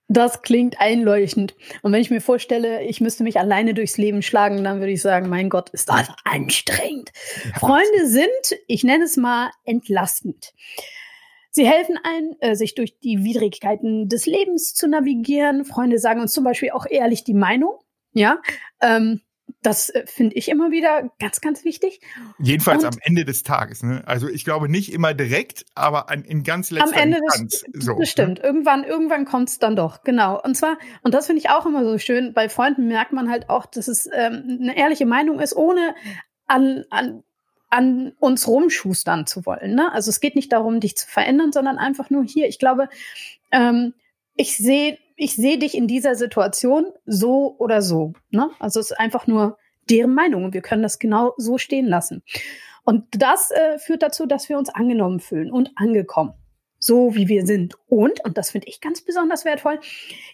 Das 0.09 0.43
klingt 0.43 0.81
einleuchtend. 0.81 1.57
Und 1.83 1.93
wenn 1.93 2.01
ich 2.01 2.11
mir 2.11 2.21
vorstelle, 2.21 2.85
ich 2.85 3.01
müsste 3.01 3.25
mich 3.25 3.41
alleine 3.41 3.75
durchs 3.75 3.99
Leben 3.99 4.23
schlagen, 4.23 4.63
dann 4.63 4.79
würde 4.79 4.93
ich 4.93 5.03
sagen, 5.03 5.29
mein 5.29 5.49
Gott, 5.49 5.71
ist 5.71 5.89
das 5.89 6.09
anstrengend. 6.25 7.11
Ja. 7.45 7.59
Freunde 7.59 8.07
sind, 8.07 8.61
ich 8.69 8.85
nenne 8.85 9.05
es 9.05 9.17
mal, 9.17 9.51
entlastend. 9.65 10.53
Sie 11.51 11.67
helfen 11.67 11.99
ein, 12.03 12.37
äh, 12.41 12.55
sich 12.55 12.75
durch 12.75 12.99
die 13.01 13.25
Widrigkeiten 13.25 14.09
des 14.09 14.27
Lebens 14.27 14.75
zu 14.75 14.89
navigieren. 14.89 15.65
Freunde 15.65 15.99
sagen 15.99 16.21
uns 16.21 16.33
zum 16.33 16.45
Beispiel 16.45 16.71
auch 16.71 16.87
ehrlich 16.89 17.25
die 17.25 17.35
Meinung. 17.35 17.79
Ja, 18.13 18.41
ähm, 18.81 19.23
das 19.63 19.91
äh, 19.91 20.07
finde 20.07 20.37
ich 20.37 20.49
immer 20.49 20.71
wieder 20.71 21.11
ganz, 21.19 21.41
ganz 21.41 21.65
wichtig. 21.65 22.01
Jedenfalls 22.39 22.85
und 22.85 22.95
am 22.95 22.99
Ende 23.03 23.25
des 23.25 23.43
Tages. 23.43 23.83
Ne? 23.83 24.03
Also 24.07 24.29
ich 24.29 24.45
glaube 24.45 24.69
nicht 24.69 24.93
immer 24.93 25.15
direkt, 25.15 25.65
aber 25.75 26.11
an, 26.11 26.25
in 26.25 26.43
ganz 26.45 26.71
letzter 26.71 26.95
Am 26.95 27.03
Ende 27.03 27.19
Instanz, 27.19 27.65
des, 27.69 27.85
so, 27.85 27.99
das 27.99 28.09
stimmt. 28.09 28.39
Ne? 28.39 28.45
Irgendwann, 28.45 28.85
irgendwann 28.85 29.25
kommt 29.25 29.49
es 29.49 29.59
dann 29.59 29.77
doch. 29.77 30.03
Genau. 30.05 30.41
Und 30.41 30.57
zwar, 30.57 30.79
und 31.03 31.15
das 31.15 31.27
finde 31.27 31.41
ich 31.41 31.51
auch 31.51 31.67
immer 31.67 31.85
so 31.85 31.99
schön, 31.99 32.33
bei 32.33 32.49
Freunden 32.49 32.89
merkt 32.89 33.13
man 33.13 33.31
halt 33.31 33.49
auch, 33.51 33.67
dass 33.67 33.89
es 33.89 34.09
ähm, 34.13 34.59
eine 34.61 34.77
ehrliche 34.77 35.07
Meinung 35.07 35.41
ist, 35.41 35.57
ohne 35.57 35.95
an, 36.47 36.85
an 36.91 37.23
an 37.69 38.13
uns 38.21 38.47
rumschustern 38.47 39.27
zu 39.27 39.45
wollen. 39.45 39.75
Ne? 39.75 39.93
Also 39.93 40.11
es 40.11 40.21
geht 40.21 40.37
nicht 40.37 40.53
darum, 40.53 40.79
dich 40.79 40.97
zu 40.97 41.09
verändern, 41.09 41.51
sondern 41.51 41.79
einfach 41.79 42.11
nur 42.11 42.25
hier. 42.25 42.47
Ich 42.47 42.61
glaube, 42.61 42.89
ähm, 43.51 43.93
ich 44.37 44.57
sehe 44.57 44.99
ich 45.17 45.35
sehe 45.35 45.59
dich 45.59 45.75
in 45.75 45.87
dieser 45.87 46.15
Situation 46.15 46.87
so 47.07 47.57
oder 47.59 47.83
so. 47.83 48.13
Ne? 48.31 48.51
Also 48.59 48.81
es 48.81 48.91
ist 48.91 48.99
einfach 48.99 49.27
nur 49.27 49.59
deren 49.89 50.15
Meinung 50.15 50.45
und 50.45 50.55
wir 50.55 50.63
können 50.63 50.83
das 50.83 50.99
genau 50.99 51.33
so 51.37 51.59
stehen 51.59 51.87
lassen. 51.87 52.23
Und 52.85 53.05
das 53.11 53.51
äh, 53.51 53.79
führt 53.79 54.03
dazu, 54.03 54.27
dass 54.27 54.49
wir 54.49 54.59
uns 54.59 54.69
angenommen 54.69 55.21
fühlen 55.21 55.51
und 55.51 55.73
angekommen. 55.75 56.35
So 56.79 57.17
wie 57.17 57.27
wir 57.27 57.47
sind. 57.47 57.75
Und, 57.87 58.23
und 58.25 58.37
das 58.37 58.51
finde 58.51 58.69
ich 58.69 58.81
ganz 58.81 59.01
besonders 59.01 59.45
wertvoll, 59.45 59.81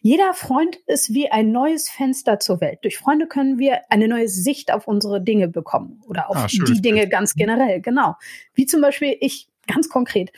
jeder 0.00 0.34
Freund 0.34 0.76
ist 0.87 1.14
wie 1.14 1.31
ein 1.31 1.52
neues 1.52 1.88
Fenster 1.88 2.40
zur 2.40 2.61
Welt. 2.61 2.81
Durch 2.82 2.99
Freunde 2.99 3.26
können 3.26 3.59
wir 3.59 3.80
eine 3.90 4.09
neue 4.09 4.28
Sicht 4.28 4.73
auf 4.73 4.88
unsere 4.88 5.23
Dinge 5.23 5.49
bekommen 5.49 6.02
oder 6.09 6.28
auf 6.28 6.37
ah, 6.37 6.47
die 6.49 6.83
Dinge 6.83 7.09
ganz 7.09 7.35
generell. 7.35 7.80
Genau. 7.80 8.16
Wie 8.54 8.66
zum 8.66 8.80
Beispiel 8.80 9.16
ich 9.21 9.49
ganz 9.66 9.88
konkret. 9.88 10.33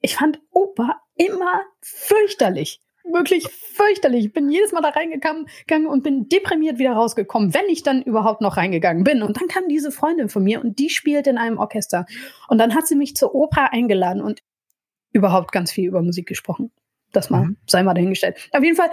Ich 0.00 0.14
fand 0.14 0.40
Opa 0.52 1.02
immer 1.16 1.60
fürchterlich 1.82 2.80
wirklich 3.12 3.48
fürchterlich. 3.48 4.26
Ich 4.26 4.32
bin 4.32 4.50
jedes 4.50 4.72
Mal 4.72 4.80
da 4.80 4.90
reingegangen 4.90 5.46
und 5.86 6.02
bin 6.02 6.28
deprimiert 6.28 6.78
wieder 6.78 6.92
rausgekommen, 6.92 7.54
wenn 7.54 7.66
ich 7.68 7.82
dann 7.82 8.02
überhaupt 8.02 8.40
noch 8.40 8.56
reingegangen 8.56 9.04
bin. 9.04 9.22
Und 9.22 9.40
dann 9.40 9.48
kam 9.48 9.68
diese 9.68 9.90
Freundin 9.90 10.28
von 10.28 10.42
mir 10.42 10.60
und 10.62 10.78
die 10.78 10.90
spielt 10.90 11.26
in 11.26 11.38
einem 11.38 11.58
Orchester. 11.58 12.06
Und 12.48 12.58
dann 12.58 12.74
hat 12.74 12.86
sie 12.86 12.96
mich 12.96 13.16
zur 13.16 13.34
Oper 13.34 13.72
eingeladen 13.72 14.22
und 14.22 14.42
überhaupt 15.12 15.52
ganz 15.52 15.72
viel 15.72 15.88
über 15.88 16.02
Musik 16.02 16.26
gesprochen. 16.26 16.70
Das 17.12 17.30
mal, 17.30 17.46
mhm. 17.46 17.56
sei 17.66 17.82
mal 17.82 17.94
dahingestellt. 17.94 18.48
Auf 18.52 18.62
jeden 18.62 18.76
Fall 18.76 18.90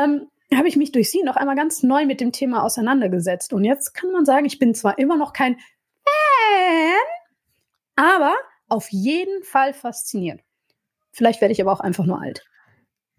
ähm, 0.00 0.28
habe 0.54 0.68
ich 0.68 0.76
mich 0.76 0.92
durch 0.92 1.10
sie 1.10 1.22
noch 1.22 1.36
einmal 1.36 1.56
ganz 1.56 1.82
neu 1.82 2.06
mit 2.06 2.20
dem 2.20 2.32
Thema 2.32 2.62
auseinandergesetzt. 2.64 3.52
Und 3.52 3.64
jetzt 3.64 3.92
kann 3.92 4.10
man 4.10 4.24
sagen, 4.24 4.46
ich 4.46 4.58
bin 4.58 4.74
zwar 4.74 4.98
immer 4.98 5.16
noch 5.16 5.32
kein 5.32 5.56
Fan, 6.04 6.96
aber 7.96 8.34
auf 8.68 8.88
jeden 8.90 9.42
Fall 9.42 9.74
fasziniert. 9.74 10.40
Vielleicht 11.12 11.40
werde 11.40 11.52
ich 11.52 11.60
aber 11.60 11.72
auch 11.72 11.80
einfach 11.80 12.04
nur 12.04 12.20
alt. 12.20 12.44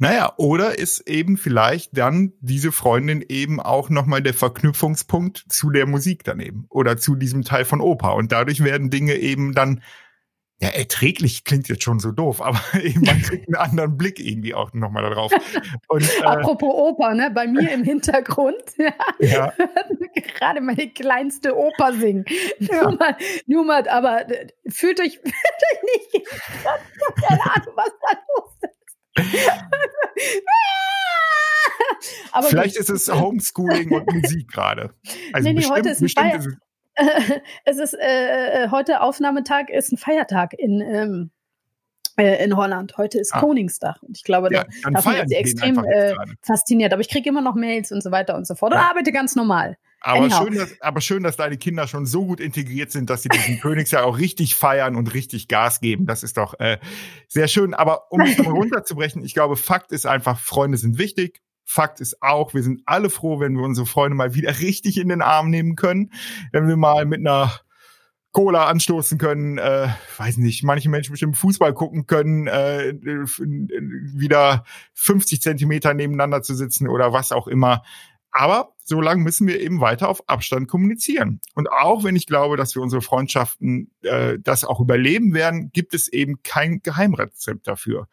Naja, 0.02 0.34
oder 0.38 0.80
ist 0.80 1.10
eben 1.10 1.36
vielleicht 1.36 1.98
dann 1.98 2.32
diese 2.40 2.72
Freundin 2.72 3.24
eben 3.28 3.60
auch 3.60 3.90
nochmal 3.90 4.24
der 4.24 4.34
Verknüpfungspunkt 4.34 5.44
zu 5.50 5.72
der 5.72 5.86
Musik 5.86 6.24
daneben 6.24 6.66
oder 6.70 6.96
zu 6.96 7.16
diesem 7.16 7.44
Teil 7.44 7.66
von 7.66 7.82
Oper. 7.82 8.16
Und 8.16 8.32
dadurch 8.32 8.64
werden 8.64 8.90
Dinge 8.90 9.16
eben 9.16 9.54
dann, 9.54 9.84
ja, 10.62 10.70
erträglich 10.70 11.44
klingt 11.44 11.68
jetzt 11.68 11.84
schon 11.84 12.00
so 12.00 12.14
doof, 12.14 12.42
aber 12.42 12.62
eben 12.82 13.02
man 13.02 13.22
kriegt 13.22 13.50
einen 13.50 13.56
anderen 13.56 13.98
Blick 13.98 14.22
irgendwie 14.22 14.54
auch 14.54 14.72
nochmal 14.72 15.04
darauf. 15.04 15.34
Und, 15.90 16.04
äh, 16.22 16.24
Apropos 16.24 16.74
Oper, 16.74 17.14
ne? 17.14 17.30
Bei 17.36 17.46
mir 17.48 17.70
im 17.74 17.84
Hintergrund, 17.84 18.64
ja, 18.78 18.94
ja. 19.20 19.54
gerade 20.38 20.62
meine 20.62 20.90
kleinste 20.92 21.58
Oper 21.58 21.92
singen. 21.92 22.24
Ja. 22.60 22.84
Nur, 22.84 22.98
mal, 22.98 23.18
nur 23.48 23.66
mal, 23.66 23.86
aber 23.90 24.30
äh, 24.32 24.48
fühlt 24.70 25.02
euch, 25.02 25.20
fühlt 25.20 25.34
euch 25.34 26.14
nicht, 26.14 26.28
keine 27.28 27.42
Ahnung, 27.54 27.74
was 27.76 27.92
da 28.02 28.18
los 28.38 28.52
ist. 28.62 28.79
Aber 32.32 32.48
Vielleicht 32.48 32.78
ist 32.78 32.90
es 32.90 33.12
Homeschooling 33.12 33.92
und 33.92 34.12
Musik 34.14 34.48
gerade. 34.52 34.94
Also 35.34 35.48
nee, 35.48 35.54
nee, 35.54 35.56
bestimmt, 35.56 35.78
heute 35.78 35.90
ist 35.90 36.02
ein 36.02 36.10
Feier 36.10 36.36
ist 36.38 36.46
es, 36.46 36.56
es 37.66 37.78
ist 37.78 37.94
äh, 37.94 38.66
äh, 38.66 38.70
heute 38.70 39.02
Aufnahmetag 39.02 39.70
ist 39.70 39.92
ein 39.92 39.98
Feiertag 39.98 40.54
in 40.54 40.82
ähm, 40.82 41.32
äh, 42.18 42.44
in 42.44 42.56
Holland. 42.56 42.98
Heute 42.98 43.20
ist 43.20 43.34
ah. 43.34 43.40
Koningstag. 43.40 44.02
Und 44.04 44.18
ich 44.18 44.24
glaube, 44.24 44.50
ja, 44.52 44.66
da, 44.84 44.90
davon 44.92 45.16
ist 45.16 45.30
sie 45.30 45.36
extrem 45.36 45.84
äh, 45.86 46.14
fasziniert. 46.42 46.92
Aber 46.92 47.02
ich 47.02 47.10
kriege 47.10 47.30
immer 47.30 47.42
noch 47.42 47.56
Mails 47.56 47.92
und 47.92 48.04
so 48.04 48.12
weiter 48.12 48.36
und 48.36 48.46
so 48.46 48.56
fort. 48.56 48.74
Und 48.74 48.80
arbeite 48.80 49.12
ganz 49.12 49.36
normal. 49.36 49.78
Aber 50.02 50.30
schön, 50.30 50.56
dass, 50.56 50.82
aber 50.82 51.02
schön, 51.02 51.24
dass 51.24 51.36
deine 51.36 51.58
Kinder 51.58 51.88
schon 51.88 52.06
so 52.06 52.26
gut 52.26 52.40
integriert 52.40 52.92
sind, 52.92 53.10
dass 53.10 53.24
sie 53.24 53.30
diesen 53.30 53.60
Königsjahr 53.62 54.06
auch 54.06 54.18
richtig 54.18 54.56
feiern 54.56 54.96
und 54.96 55.14
richtig 55.14 55.48
Gas 55.48 55.82
geben. 55.82 56.06
Das 56.06 56.24
ist 56.24 56.38
doch 56.38 56.60
äh, 56.60 56.80
sehr 57.28 57.48
schön. 57.48 57.74
Aber 57.74 58.12
um 58.12 58.22
es 58.22 58.38
mal 58.38 58.48
runterzubrechen, 58.50 59.24
ich 59.24 59.34
glaube, 59.34 59.56
Fakt 59.56 59.92
ist 59.92 60.06
einfach, 60.06 60.40
Freunde 60.40 60.78
sind 60.78 60.98
wichtig. 60.98 61.42
Fakt 61.66 62.00
ist 62.00 62.22
auch, 62.22 62.54
wir 62.54 62.64
sind 62.64 62.82
alle 62.86 63.10
froh, 63.10 63.40
wenn 63.40 63.56
wir 63.56 63.64
unsere 63.64 63.86
Freunde 63.86 64.16
mal 64.16 64.34
wieder 64.34 64.60
richtig 64.60 64.98
in 64.98 65.10
den 65.10 65.22
Arm 65.22 65.50
nehmen 65.50 65.76
können. 65.76 66.12
Wenn 66.52 66.68
wir 66.68 66.78
mal 66.78 67.06
mit 67.06 67.20
einer 67.20 67.60
Cola 68.32 68.68
anstoßen 68.68 69.18
können, 69.18 69.58
äh, 69.58 69.88
weiß 70.18 70.38
nicht, 70.38 70.64
manche 70.64 70.90
Menschen 70.90 71.12
bestimmt 71.12 71.38
Fußball 71.38 71.74
gucken 71.74 72.06
können, 72.06 72.46
äh, 72.48 72.94
wieder 73.02 74.66
50 74.94 75.42
Zentimeter 75.42 75.96
nebeneinander 75.96 76.44
zu 76.44 76.54
sitzen 76.54 76.88
oder 76.88 77.12
was 77.12 77.32
auch 77.32 77.48
immer. 77.48 77.82
Aber 78.32 78.76
so 78.84 79.02
lange 79.02 79.24
müssen 79.24 79.48
wir 79.48 79.60
eben 79.60 79.82
weiter 79.82 80.10
auf 80.10 80.28
Abstand 80.28 80.68
kommunizieren. 80.68 81.42
Und 81.56 81.70
auch 81.72 82.04
wenn 82.04 82.16
ich 82.16 82.26
glaube, 82.26 82.58
dass 82.58 82.76
wir 82.76 82.82
unsere 82.82 83.02
Freundschaften 83.02 83.92
äh, 84.02 84.38
das 84.40 84.64
auch 84.64 84.80
überleben 84.80 85.34
werden, 85.34 85.72
gibt 85.72 85.94
es 85.94 86.08
eben 86.08 86.42
kein 86.44 86.82
Geheimrezept 86.82 87.68
dafür. 87.68 88.08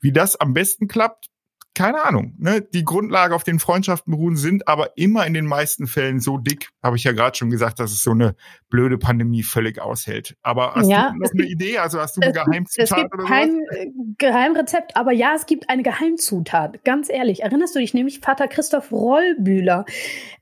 Wie 0.00 0.12
das 0.12 0.36
am 0.36 0.52
besten 0.52 0.88
klappt, 0.88 1.31
keine 1.74 2.04
Ahnung, 2.04 2.34
ne, 2.38 2.60
die 2.60 2.84
Grundlage 2.84 3.34
auf 3.34 3.44
den 3.44 3.58
Freundschaften 3.58 4.12
beruhen, 4.12 4.36
sind 4.36 4.68
aber 4.68 4.96
immer 4.96 5.26
in 5.26 5.32
den 5.32 5.46
meisten 5.46 5.86
Fällen 5.86 6.20
so 6.20 6.36
dick, 6.36 6.68
habe 6.82 6.96
ich 6.96 7.04
ja 7.04 7.12
gerade 7.12 7.36
schon 7.36 7.48
gesagt, 7.48 7.80
dass 7.80 7.92
es 7.92 8.02
so 8.02 8.10
eine 8.10 8.34
blöde 8.68 8.98
Pandemie 8.98 9.42
völlig 9.42 9.80
aushält. 9.80 10.36
Aber 10.42 10.74
hast 10.74 10.88
ja, 10.88 11.12
du 11.12 11.18
noch 11.18 11.30
eine 11.32 11.46
Idee? 11.46 11.78
Also 11.78 11.98
hast 11.98 12.16
du 12.16 12.20
ein 12.20 12.32
Geheimzutat 12.32 12.90
es 12.90 12.94
gibt 12.94 13.14
oder 13.14 13.24
kein 13.24 13.50
sowas? 13.50 13.86
Geheimrezept, 14.18 14.96
aber 14.96 15.12
ja, 15.12 15.34
es 15.34 15.46
gibt 15.46 15.70
eine 15.70 15.82
Geheimzutat. 15.82 16.84
Ganz 16.84 17.08
ehrlich, 17.08 17.42
erinnerst 17.42 17.74
du 17.74 17.78
dich 17.78 17.94
nämlich 17.94 18.20
Vater 18.20 18.48
Christoph 18.48 18.92
Rollbühler? 18.92 19.86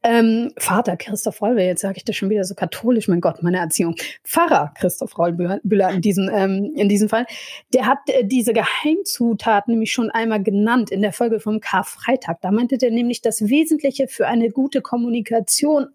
Ähm, 0.03 0.53
Vater 0.57 0.97
Christoph 0.97 1.41
Rollbühler, 1.41 1.67
jetzt 1.67 1.83
sage 1.83 1.99
ich 1.99 2.05
das 2.05 2.17
schon 2.17 2.31
wieder 2.31 2.45
so 2.45 2.55
katholisch, 2.55 3.07
mein 3.07 3.21
Gott, 3.21 3.43
meine 3.43 3.59
Erziehung. 3.59 3.95
Pfarrer 4.25 4.73
Christoph 4.79 5.17
Rollbühler 5.17 5.91
in 5.91 6.01
diesem, 6.01 6.29
ähm, 6.33 6.73
in 6.75 6.89
diesem 6.89 7.09
Fall, 7.09 7.27
der 7.73 7.87
hat 7.87 7.99
äh, 8.07 8.25
diese 8.25 8.53
Geheimzutat 8.53 9.69
nämlich 9.69 9.93
schon 9.93 10.11
einmal 10.11 10.43
genannt 10.43 10.91
in 10.91 11.03
der 11.03 11.13
Folge 11.21 11.39
vom 11.39 11.61
Karfreitag. 11.61 12.41
Da 12.41 12.51
meinte 12.51 12.79
der 12.79 12.91
nämlich, 12.91 13.21
das 13.21 13.43
Wesentliche 13.43 14.09
für 14.09 14.27
eine 14.27 14.49
gute 14.49 14.81
Kommunikation 14.81 15.89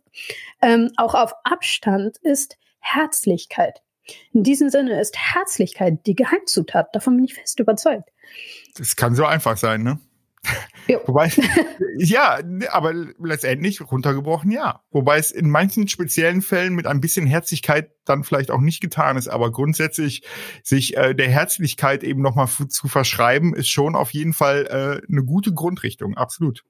ähm, 0.62 0.92
auch 0.98 1.16
auf 1.16 1.34
Abstand 1.44 2.18
ist 2.18 2.60
Herzlichkeit. 2.80 3.82
In 4.34 4.44
diesem 4.44 4.70
Sinne 4.70 5.02
ist 5.02 5.18
Herzlichkeit 5.18 6.06
die 6.06 6.16
Geheimzutat. 6.16 6.94
Davon 6.94 7.16
bin 7.16 7.26
ich 7.26 7.34
fest 7.34 7.60
überzeugt. 7.60 8.12
Das 8.78 8.96
kann 8.96 9.16
so 9.16 9.26
einfach 9.26 9.58
sein, 9.58 9.82
ne? 9.82 10.00
Wobei, 11.06 11.32
ja, 11.98 12.40
aber 12.72 12.94
letztendlich 13.20 13.82
runtergebrochen, 13.82 14.52
ja. 14.52 14.82
Wobei 14.92 15.18
es 15.18 15.32
in 15.32 15.50
manchen 15.50 15.88
speziellen 15.88 16.42
Fällen 16.42 16.76
mit 16.76 16.86
ein 16.88 17.02
bisschen 17.02 17.26
Herzlichkeit 17.26 17.92
dann 18.06 18.24
vielleicht 18.24 18.52
auch 18.52 18.62
nicht 18.62 18.82
getan 18.82 19.18
ist. 19.18 19.28
Aber 19.28 19.52
grundsätzlich 19.52 20.24
sich 20.64 20.96
äh, 20.98 21.14
der 21.16 21.30
Herzlichkeit 21.30 22.04
eben 22.04 22.22
nochmal 22.22 22.48
zu 22.48 22.88
verschreiben, 22.88 23.56
ist 23.56 23.70
schon 23.70 23.96
auf 23.96 24.12
jeden 24.12 24.34
Fall 24.34 24.66
äh, 24.68 25.12
eine 25.12 25.24
gute 25.24 25.54
Grundrichtung, 25.54 26.16
absolut. 26.16 26.64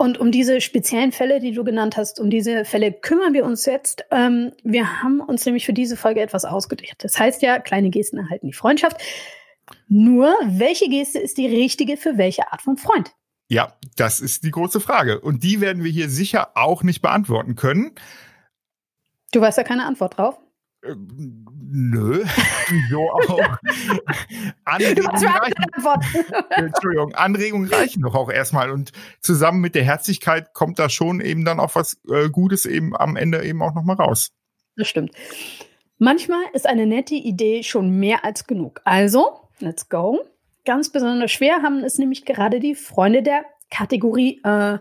Und 0.00 0.18
um 0.18 0.30
diese 0.30 0.60
speziellen 0.60 1.10
Fälle, 1.10 1.40
die 1.40 1.52
du 1.52 1.64
genannt 1.64 1.96
hast, 1.96 2.20
um 2.20 2.30
diese 2.30 2.64
Fälle 2.64 2.92
kümmern 2.92 3.34
wir 3.34 3.44
uns 3.44 3.66
jetzt. 3.66 4.04
Ähm, 4.12 4.52
wir 4.62 5.02
haben 5.02 5.20
uns 5.20 5.44
nämlich 5.44 5.66
für 5.66 5.72
diese 5.72 5.96
Folge 5.96 6.20
etwas 6.20 6.44
ausgedacht. 6.44 7.02
Das 7.02 7.18
heißt 7.18 7.42
ja, 7.42 7.58
kleine 7.58 7.90
Gesten 7.90 8.18
erhalten 8.18 8.46
die 8.46 8.52
Freundschaft. 8.52 9.00
Nur, 9.88 10.34
welche 10.46 10.88
Geste 10.88 11.18
ist 11.18 11.38
die 11.38 11.46
richtige 11.46 11.96
für 11.96 12.18
welche 12.18 12.52
Art 12.52 12.62
von 12.62 12.76
Freund? 12.76 13.14
Ja, 13.48 13.72
das 13.96 14.20
ist 14.20 14.44
die 14.44 14.50
große 14.50 14.80
Frage. 14.80 15.20
Und 15.20 15.42
die 15.42 15.60
werden 15.60 15.82
wir 15.82 15.90
hier 15.90 16.10
sicher 16.10 16.50
auch 16.54 16.82
nicht 16.82 17.00
beantworten 17.00 17.56
können. 17.56 17.92
Du 19.32 19.40
weißt 19.40 19.58
ja 19.58 19.64
keine 19.64 19.86
Antwort 19.86 20.18
drauf. 20.18 20.38
Äh, 20.82 20.94
nö, 20.96 22.24
wieso 22.68 23.10
auch? 23.10 23.58
Anregungen 24.64 25.26
reichen. 25.26 26.50
Entschuldigung, 26.50 27.14
Anregungen 27.14 27.68
reichen 27.72 28.02
doch 28.02 28.14
auch 28.14 28.30
erstmal. 28.30 28.70
Und 28.70 28.92
zusammen 29.20 29.60
mit 29.60 29.74
der 29.74 29.84
Herzlichkeit 29.84 30.52
kommt 30.54 30.78
da 30.78 30.88
schon 30.88 31.20
eben 31.20 31.44
dann 31.44 31.58
auch 31.58 31.74
was 31.74 31.98
äh, 32.10 32.28
Gutes 32.28 32.66
eben 32.66 32.96
am 32.96 33.16
Ende 33.16 33.44
eben 33.44 33.62
auch 33.62 33.74
nochmal 33.74 33.96
raus. 33.96 34.30
Das 34.76 34.88
stimmt. 34.88 35.12
Manchmal 35.98 36.42
ist 36.52 36.66
eine 36.66 36.86
nette 36.86 37.16
Idee 37.16 37.64
schon 37.64 37.98
mehr 37.98 38.24
als 38.24 38.46
genug. 38.46 38.80
Also, 38.84 39.47
Let's 39.60 39.88
go. 39.88 40.24
Ganz 40.64 40.90
besonders 40.90 41.32
schwer 41.32 41.62
haben 41.62 41.82
es 41.82 41.98
nämlich 41.98 42.24
gerade 42.24 42.60
die 42.60 42.74
Freunde 42.74 43.22
der 43.22 43.44
Kategorie 43.70 44.40
äh, 44.44 44.78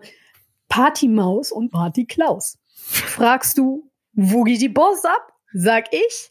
Partymaus 0.70 1.52
und 1.52 1.72
Party 1.72 2.06
Klaus. 2.06 2.60
Fragst 2.76 3.58
du, 3.58 3.90
wo 4.14 4.44
geht 4.44 4.62
die 4.62 4.70
Boss 4.70 5.06
ab? 5.06 5.34
Sag 5.54 5.94
ich, 5.94 6.30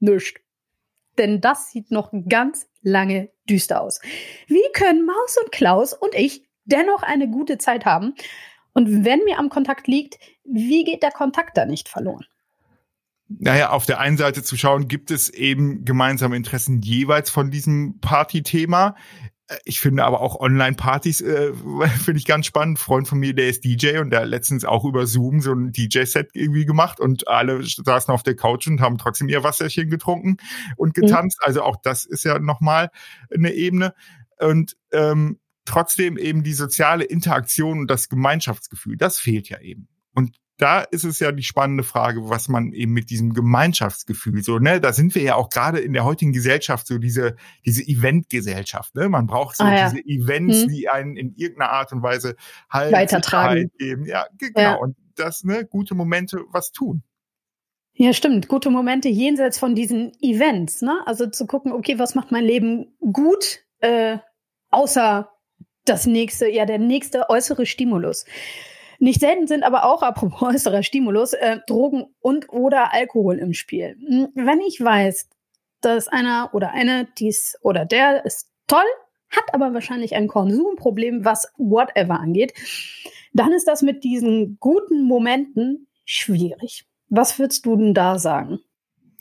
nischt. 0.00 0.40
Denn 1.18 1.40
das 1.40 1.70
sieht 1.70 1.90
noch 1.90 2.12
ganz 2.28 2.68
lange 2.82 3.30
düster 3.48 3.80
aus. 3.80 4.00
Wie 4.46 4.62
können 4.72 5.04
Maus 5.04 5.38
und 5.42 5.52
Klaus 5.52 5.92
und 5.92 6.14
ich 6.14 6.48
dennoch 6.64 7.02
eine 7.02 7.28
gute 7.28 7.58
Zeit 7.58 7.84
haben? 7.84 8.14
Und 8.72 9.04
wenn 9.04 9.24
mir 9.24 9.38
am 9.38 9.48
Kontakt 9.50 9.86
liegt, 9.86 10.18
wie 10.44 10.84
geht 10.84 11.02
der 11.02 11.10
Kontakt 11.10 11.56
da 11.56 11.66
nicht 11.66 11.88
verloren? 11.88 12.24
Naja, 13.38 13.70
auf 13.70 13.86
der 13.86 14.00
einen 14.00 14.16
Seite 14.16 14.42
zu 14.42 14.56
schauen, 14.56 14.88
gibt 14.88 15.10
es 15.10 15.28
eben 15.28 15.84
gemeinsame 15.84 16.36
Interessen 16.36 16.82
jeweils 16.82 17.30
von 17.30 17.50
diesem 17.50 18.00
Party-Thema. 18.00 18.96
Ich 19.64 19.80
finde 19.80 20.04
aber 20.04 20.20
auch 20.20 20.38
Online-Partys 20.38 21.20
äh, 21.20 21.52
finde 22.04 22.18
ich 22.18 22.26
ganz 22.26 22.46
spannend. 22.46 22.78
Ein 22.78 22.82
Freund 22.82 23.08
von 23.08 23.18
mir, 23.18 23.34
der 23.34 23.48
ist 23.48 23.64
DJ 23.64 23.98
und 23.98 24.10
der 24.10 24.20
hat 24.20 24.28
letztens 24.28 24.64
auch 24.64 24.84
über 24.84 25.06
Zoom 25.06 25.40
so 25.40 25.52
ein 25.52 25.72
DJ-Set 25.72 26.30
irgendwie 26.34 26.66
gemacht 26.66 26.98
und 27.00 27.28
alle 27.28 27.62
saßen 27.62 28.12
auf 28.12 28.22
der 28.22 28.36
Couch 28.36 28.66
und 28.66 28.80
haben 28.80 28.98
trotzdem 28.98 29.28
ihr 29.28 29.44
Wasserchen 29.44 29.90
getrunken 29.90 30.36
und 30.76 30.96
mhm. 30.96 31.02
getanzt. 31.02 31.38
Mhm. 31.40 31.46
Also 31.46 31.62
auch 31.62 31.76
das 31.82 32.04
ist 32.04 32.24
ja 32.24 32.38
nochmal 32.38 32.90
eine 33.32 33.52
Ebene. 33.52 33.94
Und 34.38 34.76
ähm, 34.92 35.38
trotzdem 35.64 36.16
eben 36.16 36.42
die 36.42 36.54
soziale 36.54 37.04
Interaktion 37.04 37.80
und 37.80 37.90
das 37.90 38.08
Gemeinschaftsgefühl, 38.08 38.96
das 38.96 39.18
fehlt 39.18 39.48
ja 39.48 39.60
eben. 39.60 39.88
Und 40.14 40.36
da 40.60 40.80
ist 40.80 41.04
es 41.04 41.20
ja 41.20 41.32
die 41.32 41.42
spannende 41.42 41.82
Frage, 41.82 42.28
was 42.28 42.48
man 42.48 42.72
eben 42.72 42.92
mit 42.92 43.10
diesem 43.10 43.32
Gemeinschaftsgefühl 43.32 44.42
so, 44.42 44.58
ne, 44.58 44.80
da 44.80 44.92
sind 44.92 45.14
wir 45.14 45.22
ja 45.22 45.34
auch 45.34 45.48
gerade 45.48 45.80
in 45.80 45.92
der 45.92 46.04
heutigen 46.04 46.32
Gesellschaft 46.32 46.86
so 46.86 46.98
diese, 46.98 47.36
diese 47.64 47.82
Eventgesellschaft, 47.82 48.94
ne, 48.94 49.08
man 49.08 49.26
braucht 49.26 49.56
so 49.56 49.64
ah, 49.64 49.74
ja. 49.74 49.90
diese 49.90 50.04
Events, 50.04 50.62
hm. 50.62 50.68
die 50.68 50.88
einen 50.88 51.16
in 51.16 51.34
irgendeiner 51.34 51.70
Art 51.70 51.92
und 51.92 52.02
Weise 52.02 52.36
halt 52.68 52.92
weitertragen 52.92 53.70
geben. 53.78 54.04
Ja, 54.04 54.26
genau. 54.38 54.60
Ja. 54.60 54.74
Und 54.74 54.96
das, 55.16 55.44
ne, 55.44 55.64
gute 55.64 55.94
Momente 55.94 56.40
was 56.50 56.72
tun. 56.72 57.02
Ja, 57.94 58.12
stimmt. 58.12 58.48
Gute 58.48 58.70
Momente 58.70 59.08
jenseits 59.08 59.58
von 59.58 59.74
diesen 59.74 60.12
Events, 60.20 60.80
ne? 60.80 61.00
Also 61.06 61.26
zu 61.26 61.46
gucken, 61.46 61.72
okay, 61.72 61.98
was 61.98 62.14
macht 62.14 62.32
mein 62.32 62.44
Leben 62.44 62.96
gut, 63.00 63.60
äh, 63.80 64.18
außer 64.70 65.30
das 65.84 66.06
nächste, 66.06 66.48
ja, 66.48 66.66
der 66.66 66.78
nächste 66.78 67.28
äußere 67.28 67.66
Stimulus. 67.66 68.24
Nicht 69.00 69.20
selten 69.20 69.46
sind 69.46 69.64
aber 69.64 69.84
auch, 69.84 70.02
apropos 70.02 70.42
äußerer 70.54 70.82
Stimulus, 70.82 71.32
äh, 71.32 71.58
Drogen 71.66 72.14
und 72.20 72.50
oder 72.50 72.92
Alkohol 72.92 73.38
im 73.38 73.54
Spiel. 73.54 73.96
Hm, 74.06 74.28
wenn 74.34 74.60
ich 74.60 74.80
weiß, 74.80 75.28
dass 75.80 76.08
einer 76.08 76.50
oder 76.52 76.72
eine 76.72 77.08
dies 77.18 77.58
oder 77.62 77.86
der 77.86 78.24
ist 78.26 78.52
toll, 78.66 78.84
hat 79.30 79.54
aber 79.54 79.72
wahrscheinlich 79.72 80.14
ein 80.14 80.28
Konsumproblem, 80.28 81.24
was 81.24 81.50
whatever 81.56 82.20
angeht, 82.20 82.52
dann 83.32 83.52
ist 83.52 83.66
das 83.66 83.80
mit 83.80 84.04
diesen 84.04 84.58
guten 84.60 85.02
Momenten 85.04 85.88
schwierig. 86.04 86.84
Was 87.08 87.38
würdest 87.38 87.64
du 87.64 87.76
denn 87.76 87.94
da 87.94 88.18
sagen? 88.18 88.60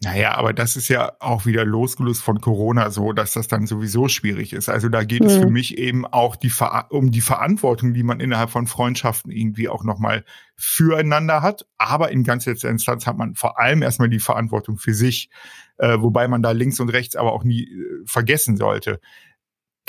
Naja, 0.02 0.36
aber 0.36 0.54
das 0.54 0.78
ist 0.78 0.88
ja 0.88 1.12
auch 1.20 1.46
wieder 1.46 1.66
losgelöst 1.66 2.24
von 2.24 2.40
Corona 2.40 2.90
so, 2.90 3.12
dass 3.12 3.34
das 3.34 3.50
dann 3.50 3.68
sowieso 3.68 4.08
schwierig 4.08 4.54
ist. 4.54 4.70
Also 4.70 4.88
da 4.88 5.04
geht 5.04 5.24
mhm. 5.24 5.28
es 5.28 5.38
für 5.38 5.48
mhm. 5.48 5.54
mich 5.54 5.78
eben 5.78 6.06
auch 6.06 6.38
die 6.38 6.52
um 6.90 7.12
die 7.12 7.20
Verantwortung, 7.20 7.94
die 7.94 8.04
man 8.04 8.22
innerhalb 8.22 8.50
von 8.50 8.66
Freundschaften 8.66 9.30
irgendwie 9.30 9.68
auch 9.68 9.84
nochmal 9.84 10.24
füreinander 10.56 11.42
hat. 11.42 11.66
Aber 11.78 12.12
in 12.12 12.24
ganz 12.24 12.46
letzter 12.46 12.70
Instanz 12.70 13.08
hat 13.08 13.18
man 13.18 13.36
vor 13.36 13.60
allem 13.60 13.82
erstmal 13.82 14.10
die 14.10 14.20
Verantwortung 14.20 14.78
für 14.78 14.94
sich, 14.94 15.30
äh, 15.78 16.00
wobei 16.00 16.30
man 16.30 16.42
da 16.42 16.52
links 16.52 16.80
und 16.80 16.90
rechts 16.90 17.18
aber 17.18 17.34
auch 17.34 17.44
nie 17.44 17.64
äh, 17.64 18.04
vergessen 18.06 18.56
sollte. 18.56 19.02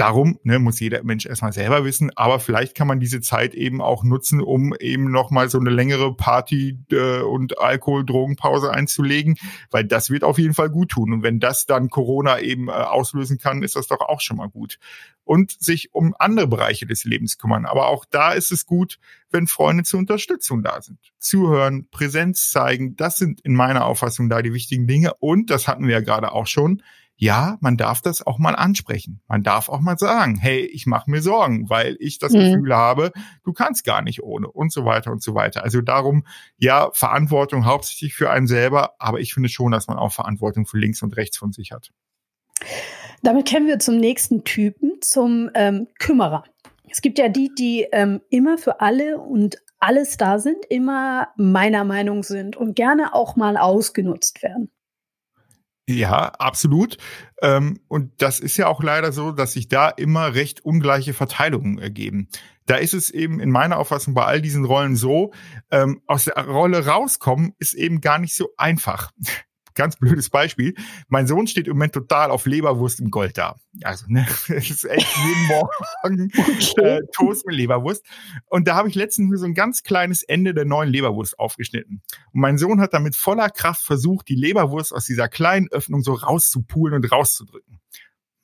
Darum 0.00 0.38
ne, 0.44 0.58
muss 0.58 0.80
jeder 0.80 1.04
Mensch 1.04 1.26
erstmal 1.26 1.52
selber 1.52 1.84
wissen, 1.84 2.10
aber 2.16 2.40
vielleicht 2.40 2.74
kann 2.74 2.86
man 2.86 3.00
diese 3.00 3.20
Zeit 3.20 3.54
eben 3.54 3.82
auch 3.82 4.02
nutzen, 4.02 4.40
um 4.40 4.74
eben 4.80 5.10
nochmal 5.10 5.50
so 5.50 5.58
eine 5.58 5.68
längere 5.68 6.16
Party- 6.16 6.78
äh, 6.90 7.20
und 7.20 7.58
Alkohol-Drogenpause 7.58 8.72
einzulegen, 8.72 9.36
weil 9.70 9.84
das 9.84 10.08
wird 10.08 10.24
auf 10.24 10.38
jeden 10.38 10.54
Fall 10.54 10.70
gut 10.70 10.92
tun. 10.92 11.12
Und 11.12 11.22
wenn 11.22 11.38
das 11.38 11.66
dann 11.66 11.90
Corona 11.90 12.40
eben 12.40 12.68
äh, 12.68 12.70
auslösen 12.70 13.36
kann, 13.36 13.62
ist 13.62 13.76
das 13.76 13.88
doch 13.88 14.00
auch 14.00 14.22
schon 14.22 14.38
mal 14.38 14.48
gut. 14.48 14.78
Und 15.24 15.52
sich 15.60 15.92
um 15.92 16.14
andere 16.18 16.46
Bereiche 16.46 16.86
des 16.86 17.04
Lebens 17.04 17.36
kümmern. 17.36 17.66
Aber 17.66 17.88
auch 17.88 18.06
da 18.06 18.32
ist 18.32 18.52
es 18.52 18.64
gut, 18.64 18.98
wenn 19.30 19.46
Freunde 19.46 19.84
zur 19.84 20.00
Unterstützung 20.00 20.62
da 20.62 20.80
sind. 20.80 20.98
Zuhören, 21.18 21.88
Präsenz 21.90 22.50
zeigen, 22.50 22.96
das 22.96 23.18
sind 23.18 23.42
in 23.42 23.52
meiner 23.54 23.84
Auffassung 23.84 24.30
da 24.30 24.40
die 24.40 24.54
wichtigen 24.54 24.86
Dinge. 24.86 25.12
Und 25.20 25.50
das 25.50 25.68
hatten 25.68 25.86
wir 25.86 25.92
ja 25.92 26.00
gerade 26.00 26.32
auch 26.32 26.46
schon 26.46 26.82
ja, 27.20 27.58
man 27.60 27.76
darf 27.76 28.00
das 28.00 28.26
auch 28.26 28.38
mal 28.38 28.56
ansprechen. 28.56 29.20
Man 29.28 29.42
darf 29.42 29.68
auch 29.68 29.80
mal 29.80 29.98
sagen, 29.98 30.36
hey, 30.36 30.60
ich 30.60 30.86
mache 30.86 31.10
mir 31.10 31.20
Sorgen, 31.20 31.68
weil 31.68 31.98
ich 32.00 32.18
das 32.18 32.32
mhm. 32.32 32.38
Gefühl 32.38 32.74
habe, 32.74 33.12
du 33.44 33.52
kannst 33.52 33.84
gar 33.84 34.00
nicht 34.00 34.22
ohne 34.22 34.50
und 34.50 34.72
so 34.72 34.86
weiter 34.86 35.12
und 35.12 35.22
so 35.22 35.34
weiter. 35.34 35.62
Also 35.62 35.82
darum, 35.82 36.26
ja, 36.56 36.88
Verantwortung 36.94 37.66
hauptsächlich 37.66 38.14
für 38.14 38.30
einen 38.30 38.46
selber, 38.46 38.94
aber 38.98 39.20
ich 39.20 39.34
finde 39.34 39.50
schon, 39.50 39.70
dass 39.70 39.86
man 39.86 39.98
auch 39.98 40.12
Verantwortung 40.14 40.64
für 40.64 40.78
links 40.78 41.02
und 41.02 41.14
rechts 41.14 41.36
von 41.36 41.52
sich 41.52 41.72
hat. 41.72 41.90
Damit 43.22 43.46
kennen 43.46 43.66
wir 43.66 43.78
zum 43.80 43.98
nächsten 43.98 44.44
Typen, 44.44 44.92
zum 45.02 45.50
ähm, 45.54 45.88
Kümmerer. 45.98 46.44
Es 46.88 47.02
gibt 47.02 47.18
ja 47.18 47.28
die, 47.28 47.50
die 47.54 47.86
ähm, 47.92 48.22
immer 48.30 48.56
für 48.56 48.80
alle 48.80 49.18
und 49.18 49.58
alles 49.78 50.16
da 50.16 50.38
sind, 50.38 50.64
immer 50.70 51.28
meiner 51.36 51.84
Meinung 51.84 52.22
sind 52.22 52.56
und 52.56 52.76
gerne 52.76 53.12
auch 53.12 53.36
mal 53.36 53.58
ausgenutzt 53.58 54.42
werden. 54.42 54.70
Ja, 55.90 56.32
absolut. 56.38 56.98
Ähm, 57.42 57.80
und 57.88 58.22
das 58.22 58.38
ist 58.38 58.56
ja 58.56 58.68
auch 58.68 58.82
leider 58.82 59.12
so, 59.12 59.32
dass 59.32 59.54
sich 59.54 59.68
da 59.68 59.88
immer 59.88 60.34
recht 60.34 60.64
ungleiche 60.64 61.14
Verteilungen 61.14 61.78
ergeben. 61.78 62.28
Da 62.66 62.76
ist 62.76 62.94
es 62.94 63.10
eben 63.10 63.40
in 63.40 63.50
meiner 63.50 63.78
Auffassung 63.78 64.14
bei 64.14 64.24
all 64.24 64.40
diesen 64.40 64.64
Rollen 64.64 64.94
so, 64.94 65.32
ähm, 65.70 66.02
aus 66.06 66.24
der 66.24 66.46
Rolle 66.46 66.86
rauskommen 66.86 67.54
ist 67.58 67.74
eben 67.74 68.00
gar 68.00 68.18
nicht 68.18 68.36
so 68.36 68.50
einfach 68.56 69.10
ganz 69.80 69.96
blödes 69.96 70.28
Beispiel. 70.28 70.74
Mein 71.08 71.26
Sohn 71.26 71.46
steht 71.46 71.66
im 71.66 71.72
Moment 71.72 71.94
total 71.94 72.30
auf 72.30 72.44
Leberwurst 72.44 73.00
im 73.00 73.10
Gold 73.10 73.38
da. 73.38 73.56
Also, 73.82 74.04
ne, 74.08 74.26
es 74.48 74.68
ist 74.68 74.84
echt 74.84 75.08
jeden 75.16 75.46
Morgen 75.46 76.30
äh, 76.76 77.00
Toast 77.16 77.46
mit 77.46 77.56
Leberwurst. 77.56 78.04
Und 78.44 78.68
da 78.68 78.74
habe 78.74 78.90
ich 78.90 78.94
letztens 78.94 79.30
nur 79.30 79.38
so 79.38 79.46
ein 79.46 79.54
ganz 79.54 79.82
kleines 79.82 80.22
Ende 80.22 80.52
der 80.52 80.66
neuen 80.66 80.90
Leberwurst 80.90 81.38
aufgeschnitten. 81.38 82.02
Und 82.34 82.40
mein 82.42 82.58
Sohn 82.58 82.78
hat 82.78 82.92
damit 82.92 83.16
voller 83.16 83.48
Kraft 83.48 83.82
versucht, 83.82 84.28
die 84.28 84.34
Leberwurst 84.34 84.92
aus 84.92 85.06
dieser 85.06 85.28
kleinen 85.30 85.68
Öffnung 85.70 86.02
so 86.02 86.12
rauszupulen 86.12 86.94
und 86.94 87.10
rauszudrücken. 87.10 87.80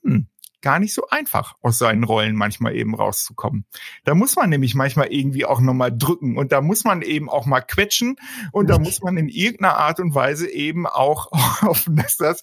Hm 0.04 0.28
gar 0.66 0.80
nicht 0.80 0.94
so 0.94 1.06
einfach, 1.10 1.54
aus 1.62 1.78
seinen 1.78 2.02
Rollen 2.02 2.34
manchmal 2.34 2.74
eben 2.74 2.96
rauszukommen. 2.96 3.66
Da 4.04 4.16
muss 4.16 4.34
man 4.34 4.50
nämlich 4.50 4.74
manchmal 4.74 5.12
irgendwie 5.12 5.44
auch 5.44 5.60
nochmal 5.60 5.96
drücken 5.96 6.36
und 6.36 6.50
da 6.50 6.60
muss 6.60 6.82
man 6.82 7.02
eben 7.02 7.30
auch 7.30 7.46
mal 7.46 7.60
quetschen 7.60 8.16
und 8.50 8.68
da 8.68 8.80
muss 8.80 9.00
man 9.00 9.16
in 9.16 9.28
irgendeiner 9.28 9.76
Art 9.76 10.00
und 10.00 10.16
Weise 10.16 10.50
eben 10.50 10.88
auch 10.88 11.30
hoffen, 11.62 11.94
dass 11.94 12.16
das, 12.16 12.42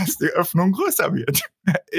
dass 0.00 0.16
die 0.16 0.30
Öffnung 0.30 0.72
größer 0.72 1.12
wird. 1.12 1.42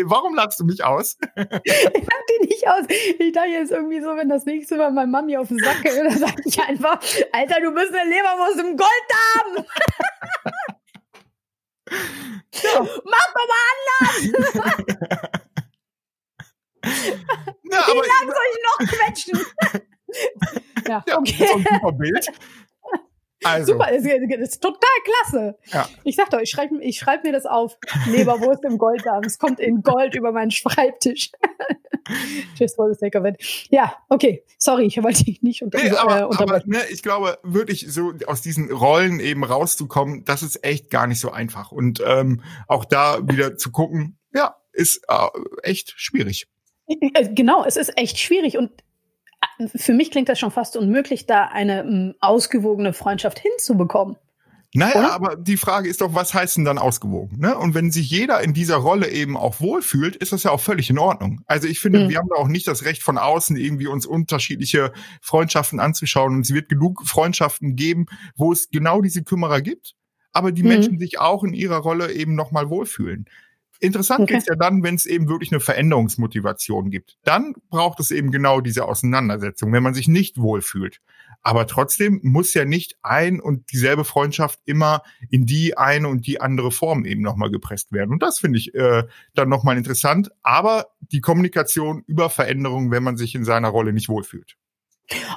Warum 0.06 0.34
lachst 0.34 0.60
du 0.60 0.66
mich 0.66 0.84
aus? 0.84 1.20
ich 1.36 1.46
lach 1.46 2.26
dich 2.32 2.50
nicht 2.50 2.68
aus. 2.68 2.86
Ich 3.20 3.32
dachte 3.32 3.50
jetzt 3.50 3.72
irgendwie 3.72 4.02
so, 4.02 4.08
wenn 4.18 4.30
das 4.30 4.46
nächste 4.46 4.78
Mal 4.78 4.92
meine 4.92 5.12
Mami 5.12 5.38
auf 5.38 5.50
den 5.50 5.60
Sack 5.60 5.84
geht, 5.84 6.00
dann 6.00 6.18
sage 6.18 6.42
ich 6.46 6.60
einfach, 6.60 7.00
Alter, 7.32 7.62
du 7.62 7.76
bist 7.76 7.94
eine 7.94 8.10
Leberwurst 8.10 8.60
im 8.60 8.76
Gold 8.76 9.10
haben. 9.36 9.66
Ja. 12.54 12.82
Mach 12.82 13.34
mal 13.34 13.50
anders! 13.70 14.16
Na, 17.64 17.78
Wie 17.88 17.98
lange 17.98 18.32
soll 18.32 18.48
ich 18.52 18.60
noch 18.64 18.80
quetschen? 18.90 19.40
ja, 20.88 21.04
ja, 21.08 21.18
okay. 21.18 21.44
Ist 21.44 21.52
ein 21.56 21.66
super 21.74 21.92
Bild. 21.94 22.28
Also. 23.44 23.74
Super, 23.74 23.88
das 23.92 24.04
ist, 24.04 24.62
total 24.62 24.80
klasse. 25.04 25.58
Ja. 25.72 25.88
Ich 26.04 26.16
sag 26.16 26.30
doch, 26.30 26.40
ich 26.40 26.50
schreibe 26.50 26.82
ich 26.82 26.98
schreib 26.98 27.24
mir 27.24 27.32
das 27.32 27.46
auf. 27.46 27.78
Leberwurst 28.08 28.64
im 28.64 28.78
Golddarm. 28.78 29.24
Es 29.24 29.38
kommt 29.38 29.60
in 29.60 29.82
Gold 29.82 30.16
über 30.16 30.32
meinen 30.32 30.52
Schreibtisch. 30.52 31.32
Just 32.56 32.76
for 32.76 32.92
the 32.92 32.98
sake 33.00 33.18
of 33.18 33.26
it. 33.26 33.38
Ja, 33.70 33.96
okay. 34.10 34.44
Sorry, 34.58 34.86
ich 34.86 35.02
wollte 35.02 35.24
dich 35.24 35.42
nicht 35.42 35.64
unter, 35.64 35.82
nee, 35.82 35.92
aber, 35.92 36.20
äh, 36.20 36.38
aber 36.38 36.62
ne, 36.66 36.80
ich 36.90 37.02
glaube, 37.02 37.38
wirklich 37.44 37.92
so 37.92 38.14
aus 38.28 38.42
diesen 38.42 38.72
Rollen 38.72 39.20
eben 39.20 39.44
rauszukommen, 39.44 40.26
das 40.26 40.44
ist 40.44 40.64
echt 40.64 40.90
gar 40.90 41.08
nicht 41.08 41.20
so 41.20 41.32
einfach. 41.32 41.72
Und 41.72 42.02
ähm, 42.06 42.42
auch 42.68 42.86
da 42.86 43.20
wieder 43.28 43.58
zu 43.58 43.72
gucken, 43.72 44.18
ja, 44.34 44.56
ist 44.74 45.04
äh, 45.08 45.28
echt 45.64 45.94
schwierig. 45.96 46.48
Äh, 46.88 47.30
genau, 47.34 47.64
es 47.66 47.78
ist 47.78 47.98
echt 47.98 48.20
schwierig 48.20 48.58
und 48.58 48.72
äh, 48.72 48.84
für 49.70 49.94
mich 49.94 50.12
klingt 50.12 50.30
das 50.30 50.40
schon 50.40 50.52
fast 50.52 50.78
unmöglich, 50.78 51.26
da 51.26 51.46
eine 51.46 51.82
m, 51.82 52.16
ausgewogene 52.20 52.94
Freundschaft 52.94 53.40
hinzubekommen. 53.40 54.18
Naja, 54.76 55.00
Oder? 55.00 55.14
aber 55.14 55.36
die 55.36 55.58
Frage 55.58 55.88
ist 55.88 56.02
doch, 56.02 56.16
was 56.16 56.34
heißt 56.34 56.58
denn 56.58 56.66
dann 56.66 56.80
ausgewogen? 56.80 57.40
Ne? 57.40 57.56
Und 57.56 57.76
wenn 57.76 57.92
sich 57.92 58.10
jeder 58.10 58.42
in 58.42 58.54
dieser 58.54 58.78
Rolle 58.78 59.10
eben 59.10 59.38
auch 59.38 59.62
wohlfühlt, 59.62 60.16
ist 60.16 60.32
das 60.32 60.44
ja 60.44 60.52
auch 60.52 60.60
völlig 60.60 60.90
in 60.90 60.98
Ordnung. 60.98 61.42
Also 61.46 61.68
ich 61.68 61.80
finde, 61.80 62.00
mhm. 62.00 62.10
wir 62.10 62.18
haben 62.18 62.30
da 62.30 62.42
auch 62.42 62.48
nicht 62.48 62.68
das 62.68 62.84
Recht 62.84 63.04
von 63.04 63.20
außen 63.20 63.56
irgendwie 63.56 63.86
uns 63.86 64.08
unterschiedliche 64.08 64.92
Freundschaften 65.22 65.80
anzuschauen. 65.80 66.34
Und 66.34 66.42
es 66.42 66.54
wird 66.54 66.70
genug 66.70 67.06
Freundschaften 67.06 67.76
geben, 67.76 68.08
wo 68.36 68.52
es 68.52 68.70
genau 68.72 69.02
diese 69.02 69.24
Kümmerer 69.24 69.62
gibt, 69.62 69.94
aber 70.32 70.52
die 70.52 70.64
mhm. 70.64 70.70
Menschen 70.70 71.00
sich 71.00 71.20
auch 71.20 71.44
in 71.44 71.54
ihrer 71.54 71.78
Rolle 71.78 72.12
eben 72.12 72.34
nochmal 72.34 72.70
wohlfühlen. 72.70 73.26
Interessant 73.84 74.22
okay. 74.22 74.38
ist 74.38 74.48
ja 74.48 74.56
dann, 74.56 74.82
wenn 74.82 74.96
es 74.96 75.06
eben 75.06 75.28
wirklich 75.28 75.52
eine 75.52 75.60
Veränderungsmotivation 75.60 76.90
gibt. 76.90 77.18
Dann 77.26 77.54
braucht 77.70 78.00
es 78.00 78.12
eben 78.12 78.32
genau 78.32 78.62
diese 78.62 78.86
Auseinandersetzung, 78.86 79.74
wenn 79.74 79.84
man 79.84 79.94
sich 79.94 80.08
nicht 80.08 80.38
wohlfühlt. 80.38 81.02
Aber 81.42 81.68
trotzdem 81.68 82.22
muss 82.24 82.54
ja 82.54 82.64
nicht 82.64 82.96
ein 83.02 83.42
und 83.42 83.74
dieselbe 83.74 84.06
Freundschaft 84.06 84.62
immer 84.64 85.04
in 85.30 85.46
die 85.46 85.78
eine 85.78 86.08
und 86.08 86.26
die 86.26 86.40
andere 86.40 86.72
Form 86.72 87.04
eben 87.04 87.22
nochmal 87.22 87.52
gepresst 87.52 87.92
werden. 87.92 88.12
Und 88.12 88.24
das 88.24 88.40
finde 88.40 88.58
ich 88.58 88.74
äh, 88.74 89.04
dann 89.36 89.50
nochmal 89.50 89.78
interessant. 89.78 90.32
Aber 90.44 90.88
die 91.02 91.20
Kommunikation 91.20 92.06
über 92.08 92.30
Veränderungen, 92.30 92.90
wenn 92.90 93.04
man 93.04 93.18
sich 93.18 93.36
in 93.36 93.44
seiner 93.44 93.68
Rolle 93.68 93.92
nicht 93.92 94.08
wohlfühlt. 94.08 94.56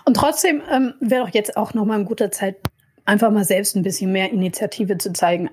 Und 0.04 0.14
trotzdem 0.14 0.62
ähm, 0.70 0.94
wäre 1.00 1.24
doch 1.24 1.34
jetzt 1.34 1.56
auch 1.56 1.74
nochmal 1.74 1.98
ein 1.98 2.04
guter 2.04 2.30
Zeit, 2.30 2.58
einfach 3.04 3.32
mal 3.32 3.44
selbst 3.44 3.74
ein 3.74 3.82
bisschen 3.82 4.12
mehr 4.12 4.30
Initiative 4.30 4.98
zu 4.98 5.12
zeigen. 5.12 5.50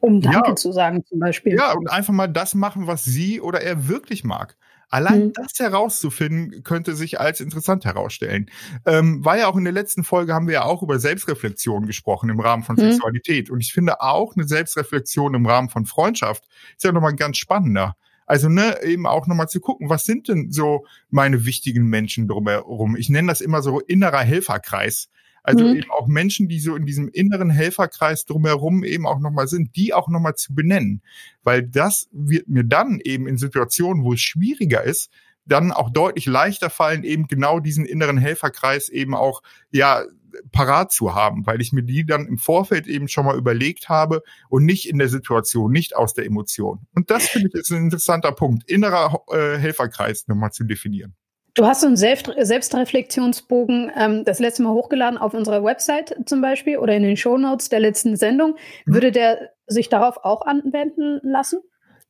Um 0.00 0.20
Danke 0.20 0.50
ja. 0.50 0.56
zu 0.56 0.72
sagen 0.72 1.04
zum 1.04 1.18
Beispiel. 1.18 1.54
Ja, 1.54 1.72
und 1.72 1.90
einfach 1.90 2.12
mal 2.12 2.26
das 2.26 2.54
machen, 2.54 2.86
was 2.86 3.04
sie 3.04 3.40
oder 3.40 3.60
er 3.60 3.88
wirklich 3.88 4.24
mag. 4.24 4.56
Allein 4.90 5.26
mhm. 5.26 5.32
das 5.34 5.58
herauszufinden, 5.58 6.64
könnte 6.64 6.96
sich 6.96 7.20
als 7.20 7.40
interessant 7.40 7.84
herausstellen. 7.84 8.50
Ähm, 8.84 9.24
war 9.24 9.38
ja 9.38 9.46
auch 9.46 9.56
in 9.56 9.62
der 9.62 9.72
letzten 9.72 10.02
Folge 10.02 10.34
haben 10.34 10.48
wir 10.48 10.54
ja 10.54 10.64
auch 10.64 10.82
über 10.82 10.98
Selbstreflexion 10.98 11.86
gesprochen 11.86 12.28
im 12.28 12.40
Rahmen 12.40 12.64
von 12.64 12.74
mhm. 12.74 12.92
Sexualität. 12.92 13.50
Und 13.50 13.60
ich 13.60 13.72
finde 13.72 14.00
auch 14.00 14.34
eine 14.34 14.48
Selbstreflexion 14.48 15.34
im 15.34 15.46
Rahmen 15.46 15.68
von 15.68 15.86
Freundschaft 15.86 16.44
ist 16.76 16.82
ja 16.82 16.90
nochmal 16.90 17.14
ganz 17.14 17.36
spannender. 17.36 17.96
Also 18.26 18.48
ne, 18.48 18.82
eben 18.82 19.06
auch 19.06 19.28
nochmal 19.28 19.48
zu 19.48 19.60
gucken, 19.60 19.88
was 19.88 20.04
sind 20.04 20.28
denn 20.28 20.50
so 20.50 20.86
meine 21.08 21.46
wichtigen 21.46 21.86
Menschen 21.86 22.26
drumherum? 22.26 22.96
Ich 22.96 23.08
nenne 23.08 23.28
das 23.28 23.40
immer 23.40 23.62
so 23.62 23.80
innerer 23.80 24.20
Helferkreis. 24.20 25.08
Also 25.42 25.64
mhm. 25.64 25.76
eben 25.76 25.90
auch 25.90 26.06
Menschen, 26.06 26.48
die 26.48 26.60
so 26.60 26.76
in 26.76 26.86
diesem 26.86 27.08
inneren 27.08 27.50
Helferkreis 27.50 28.26
drumherum 28.26 28.84
eben 28.84 29.06
auch 29.06 29.20
nochmal 29.20 29.48
sind, 29.48 29.76
die 29.76 29.94
auch 29.94 30.08
nochmal 30.08 30.34
zu 30.34 30.54
benennen. 30.54 31.02
Weil 31.42 31.62
das 31.62 32.08
wird 32.12 32.48
mir 32.48 32.64
dann 32.64 33.00
eben 33.02 33.26
in 33.26 33.38
Situationen, 33.38 34.04
wo 34.04 34.12
es 34.12 34.20
schwieriger 34.20 34.82
ist, 34.82 35.10
dann 35.46 35.72
auch 35.72 35.90
deutlich 35.90 36.26
leichter 36.26 36.70
fallen, 36.70 37.04
eben 37.04 37.26
genau 37.26 37.60
diesen 37.60 37.84
inneren 37.84 38.18
Helferkreis 38.18 38.88
eben 38.88 39.14
auch, 39.14 39.42
ja, 39.70 40.04
parat 40.52 40.92
zu 40.92 41.14
haben, 41.14 41.46
weil 41.46 41.60
ich 41.60 41.72
mir 41.72 41.82
die 41.82 42.06
dann 42.06 42.26
im 42.26 42.38
Vorfeld 42.38 42.86
eben 42.86 43.08
schon 43.08 43.24
mal 43.24 43.36
überlegt 43.36 43.88
habe 43.88 44.22
und 44.48 44.64
nicht 44.64 44.88
in 44.88 44.98
der 44.98 45.08
Situation, 45.08 45.72
nicht 45.72 45.96
aus 45.96 46.14
der 46.14 46.24
Emotion. 46.26 46.86
Und 46.94 47.10
das 47.10 47.28
finde 47.28 47.48
ich 47.48 47.54
ist 47.54 47.72
ein 47.72 47.84
interessanter 47.84 48.32
Punkt, 48.32 48.68
innerer 48.70 49.24
äh, 49.32 49.58
Helferkreis 49.58 50.28
nochmal 50.28 50.52
zu 50.52 50.64
definieren. 50.64 51.14
Du 51.54 51.66
hast 51.66 51.80
so 51.80 51.86
einen 51.86 51.96
Selbst 51.96 52.30
Selbstreflexionsbogen 52.38 53.90
ähm, 53.96 54.24
das 54.24 54.38
letzte 54.38 54.62
Mal 54.62 54.72
hochgeladen 54.72 55.18
auf 55.18 55.34
unserer 55.34 55.64
Website 55.64 56.14
zum 56.26 56.40
Beispiel 56.40 56.78
oder 56.78 56.94
in 56.94 57.02
den 57.02 57.16
Shownotes 57.16 57.68
der 57.68 57.80
letzten 57.80 58.16
Sendung. 58.16 58.56
Mhm. 58.86 58.94
Würde 58.94 59.12
der 59.12 59.50
sich 59.66 59.88
darauf 59.88 60.24
auch 60.24 60.46
anwenden 60.46 61.20
lassen? 61.22 61.60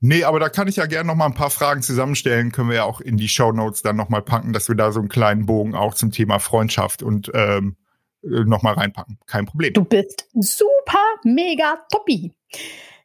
Nee, 0.01 0.25
aber 0.25 0.41
da 0.41 0.49
kann 0.49 0.67
ich 0.67 0.77
ja 0.77 0.87
gerne 0.87 1.09
noch 1.09 1.15
mal 1.15 1.27
ein 1.27 1.35
paar 1.35 1.51
Fragen 1.51 1.83
zusammenstellen. 1.83 2.53
Können 2.53 2.71
wir 2.71 2.77
ja 2.77 2.85
auch 2.85 3.03
in 3.03 3.19
die 3.19 3.29
Shownotes 3.29 3.83
dann 3.83 3.97
noch 3.97 4.09
mal 4.09 4.23
packen, 4.23 4.55
dass 4.55 4.69
wir 4.69 4.75
da 4.75 4.93
so 4.93 5.01
einen 5.01 5.11
kleinen 5.11 5.45
Bogen 5.45 5.75
auch 5.75 5.95
zum 5.95 6.11
Thema 6.11 6.39
Freundschaft 6.39 7.03
und 7.03 7.31
ähm, 7.35 7.77
äh, 8.23 8.45
noch 8.45 8.63
mal 8.63 8.75
reinpacken. 8.75 9.19
Kein 9.27 9.45
Problem. 9.45 9.75
Du 9.75 9.85
bist 9.85 10.27
super 10.35 10.99
mega 11.23 11.79
toppi. 11.93 12.33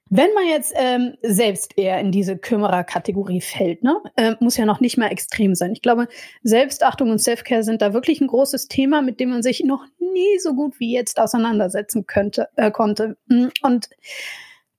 Wenn 0.09 0.33
man 0.35 0.45
jetzt 0.45 0.71
ähm, 0.75 1.15
selbst 1.23 1.77
eher 1.77 1.99
in 1.99 2.11
diese 2.11 2.37
Kümmerer-Kategorie 2.37 3.41
fällt, 3.41 3.83
ne, 3.83 3.99
äh, 4.15 4.35
muss 4.39 4.55
ja 4.55 4.65
noch 4.65 4.79
nicht 4.79 4.97
mal 4.97 5.07
extrem 5.07 5.55
sein. 5.55 5.71
Ich 5.71 5.81
glaube, 5.81 6.07
Selbstachtung 6.43 7.09
und 7.09 7.19
Selfcare 7.19 7.63
sind 7.63 7.81
da 7.81 7.93
wirklich 7.93 8.21
ein 8.21 8.27
großes 8.27 8.67
Thema, 8.67 9.01
mit 9.01 9.19
dem 9.19 9.29
man 9.29 9.41
sich 9.41 9.63
noch 9.63 9.83
nie 9.99 10.39
so 10.39 10.53
gut 10.53 10.79
wie 10.79 10.93
jetzt 10.93 11.19
auseinandersetzen 11.19 12.05
könnte, 12.05 12.49
äh, 12.55 12.69
konnte. 12.69 13.17
Mm, 13.27 13.47
und 13.63 13.89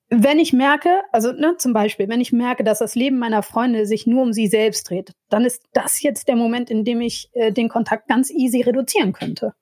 wenn 0.09 0.39
ich 0.39 0.53
merke, 0.53 1.01
also 1.11 1.33
ne, 1.33 1.55
zum 1.57 1.73
Beispiel, 1.73 2.07
wenn 2.07 2.21
ich 2.21 2.31
merke, 2.31 2.63
dass 2.63 2.79
das 2.79 2.95
Leben 2.95 3.19
meiner 3.19 3.43
Freunde 3.43 3.85
sich 3.85 4.07
nur 4.07 4.23
um 4.23 4.31
sie 4.31 4.47
selbst 4.47 4.89
dreht, 4.89 5.11
dann 5.29 5.43
ist 5.43 5.63
das 5.73 6.01
jetzt 6.01 6.29
der 6.29 6.37
Moment, 6.37 6.69
in 6.69 6.85
dem 6.85 7.01
ich 7.01 7.29
äh, 7.33 7.51
den 7.51 7.67
Kontakt 7.67 8.07
ganz 8.07 8.31
easy 8.31 8.61
reduzieren 8.61 9.11
könnte. 9.11 9.53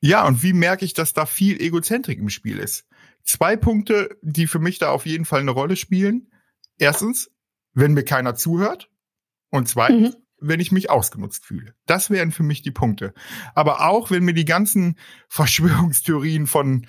Ja, 0.00 0.24
und 0.26 0.44
wie 0.44 0.52
merke 0.52 0.84
ich, 0.84 0.94
dass 0.94 1.12
da 1.12 1.26
viel 1.26 1.60
Egozentrik 1.60 2.20
im 2.20 2.30
Spiel 2.30 2.58
ist? 2.60 2.86
Zwei 3.30 3.56
Punkte, 3.56 4.18
die 4.22 4.48
für 4.48 4.58
mich 4.58 4.80
da 4.80 4.90
auf 4.90 5.06
jeden 5.06 5.24
Fall 5.24 5.38
eine 5.38 5.52
Rolle 5.52 5.76
spielen. 5.76 6.32
Erstens, 6.78 7.30
wenn 7.74 7.94
mir 7.94 8.02
keiner 8.02 8.34
zuhört. 8.34 8.90
Und 9.50 9.68
zweitens, 9.68 10.16
mhm. 10.16 10.22
wenn 10.40 10.58
ich 10.58 10.72
mich 10.72 10.90
ausgenutzt 10.90 11.44
fühle. 11.46 11.76
Das 11.86 12.10
wären 12.10 12.32
für 12.32 12.42
mich 12.42 12.62
die 12.62 12.72
Punkte. 12.72 13.14
Aber 13.54 13.88
auch, 13.88 14.10
wenn 14.10 14.24
mir 14.24 14.34
die 14.34 14.44
ganzen 14.44 14.98
Verschwörungstheorien 15.28 16.48
von 16.48 16.88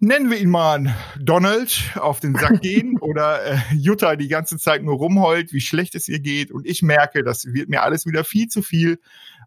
nennen 0.00 0.30
wir 0.30 0.38
ihn 0.38 0.50
mal 0.50 0.94
Donald, 1.18 1.92
auf 1.94 2.20
den 2.20 2.34
Sack 2.34 2.60
gehen 2.60 2.98
oder 3.00 3.42
äh, 3.42 3.58
Jutta 3.74 4.16
die 4.16 4.28
ganze 4.28 4.58
Zeit 4.58 4.82
nur 4.82 4.96
rumheult, 4.96 5.54
wie 5.54 5.62
schlecht 5.62 5.94
es 5.94 6.08
ihr 6.08 6.20
geht 6.20 6.52
und 6.52 6.66
ich 6.66 6.82
merke, 6.82 7.24
das 7.24 7.46
wird 7.46 7.70
mir 7.70 7.82
alles 7.82 8.04
wieder 8.04 8.22
viel 8.22 8.48
zu 8.48 8.60
viel. 8.60 9.00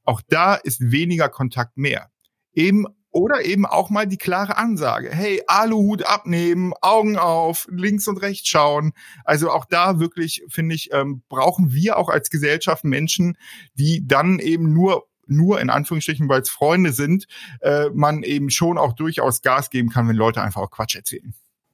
Auch 0.03 0.19
da 0.29 0.55
ist 0.55 0.91
weniger 0.91 1.29
Kontakt 1.29 1.77
mehr. 1.77 2.09
Eben 2.53 2.87
oder 3.11 3.43
eben 3.43 3.65
auch 3.65 3.89
mal 3.89 4.07
die 4.07 4.17
klare 4.17 4.57
Ansage. 4.57 5.09
Hey, 5.11 5.41
Aluhut 5.47 6.05
abnehmen, 6.05 6.73
Augen 6.81 7.17
auf, 7.17 7.67
links 7.69 8.07
und 8.07 8.17
rechts 8.17 8.47
schauen. 8.47 8.93
Also 9.25 9.51
auch 9.51 9.65
da 9.65 9.99
wirklich, 9.99 10.43
finde 10.47 10.75
ich, 10.75 10.93
ähm, 10.93 11.21
brauchen 11.29 11.73
wir 11.73 11.97
auch 11.97 12.09
als 12.09 12.29
Gesellschaft 12.29 12.83
Menschen, 12.83 13.37
die 13.73 14.07
dann 14.07 14.39
eben 14.39 14.73
nur 14.73 15.07
nur 15.27 15.61
in 15.61 15.69
Anführungsstrichen, 15.69 16.27
weil 16.27 16.41
es 16.41 16.49
Freunde 16.49 16.91
sind, 16.91 17.25
äh, 17.61 17.89
man 17.93 18.23
eben 18.23 18.49
schon 18.49 18.77
auch 18.77 18.91
durchaus 18.91 19.41
Gas 19.41 19.69
geben 19.69 19.89
kann, 19.89 20.09
wenn 20.09 20.17
Leute 20.17 20.41
einfach 20.41 20.61
auch 20.61 20.71
Quatsch 20.71 20.95
erzählen. 20.95 21.33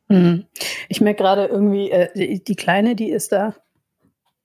Mhm. 0.10 0.45
Ich 0.89 1.02
merke 1.02 1.23
gerade 1.23 1.47
irgendwie, 1.47 1.89
äh, 1.89 2.39
die, 2.39 2.56
Kleine, 2.56 2.95
die 2.95 3.10
ist 3.10 3.32
da 3.32 3.56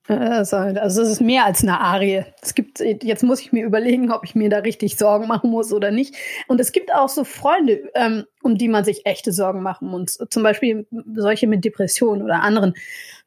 also 0.08 0.56
es 0.56 0.96
ist 0.96 1.20
mehr 1.20 1.44
als 1.44 1.62
eine 1.62 1.80
Arie. 1.80 2.24
Es 2.40 2.54
gibt, 2.54 2.80
jetzt 2.80 3.22
muss 3.22 3.40
ich 3.40 3.52
mir 3.52 3.64
überlegen, 3.64 4.10
ob 4.10 4.24
ich 4.24 4.34
mir 4.34 4.50
da 4.50 4.58
richtig 4.58 4.96
Sorgen 4.96 5.28
machen 5.28 5.50
muss 5.50 5.72
oder 5.72 5.90
nicht. 5.90 6.16
Und 6.48 6.60
es 6.60 6.72
gibt 6.72 6.92
auch 6.92 7.08
so 7.08 7.24
Freunde, 7.24 7.90
ähm, 7.94 8.24
um 8.42 8.56
die 8.56 8.68
man 8.68 8.84
sich 8.84 9.06
echte 9.06 9.32
Sorgen 9.32 9.62
machen 9.62 9.88
muss. 9.88 10.18
Zum 10.30 10.42
Beispiel 10.42 10.86
solche 11.14 11.46
mit 11.46 11.64
Depressionen 11.64 12.22
oder 12.22 12.42
anderen 12.42 12.74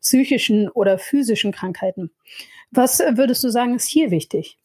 psychischen 0.01 0.69
oder 0.69 0.97
physischen 0.97 1.51
Krankheiten. 1.51 2.11
Was 2.71 2.99
würdest 2.99 3.43
du 3.43 3.49
sagen, 3.49 3.75
ist 3.75 3.87
hier 3.87 4.11
wichtig? 4.11 4.57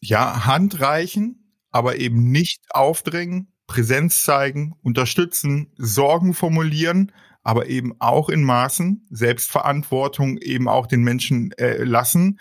Ja, 0.00 0.46
Hand 0.46 0.80
reichen, 0.80 1.52
aber 1.70 1.96
eben 1.96 2.30
nicht 2.30 2.62
aufdrängen, 2.70 3.52
Präsenz 3.66 4.22
zeigen, 4.22 4.74
unterstützen, 4.82 5.72
Sorgen 5.76 6.32
formulieren, 6.32 7.12
aber 7.46 7.68
eben 7.68 7.94
auch 8.00 8.28
in 8.28 8.42
Maßen, 8.42 9.06
Selbstverantwortung 9.08 10.36
eben 10.38 10.68
auch 10.68 10.88
den 10.88 11.04
Menschen 11.04 11.52
äh, 11.52 11.84
lassen 11.84 12.40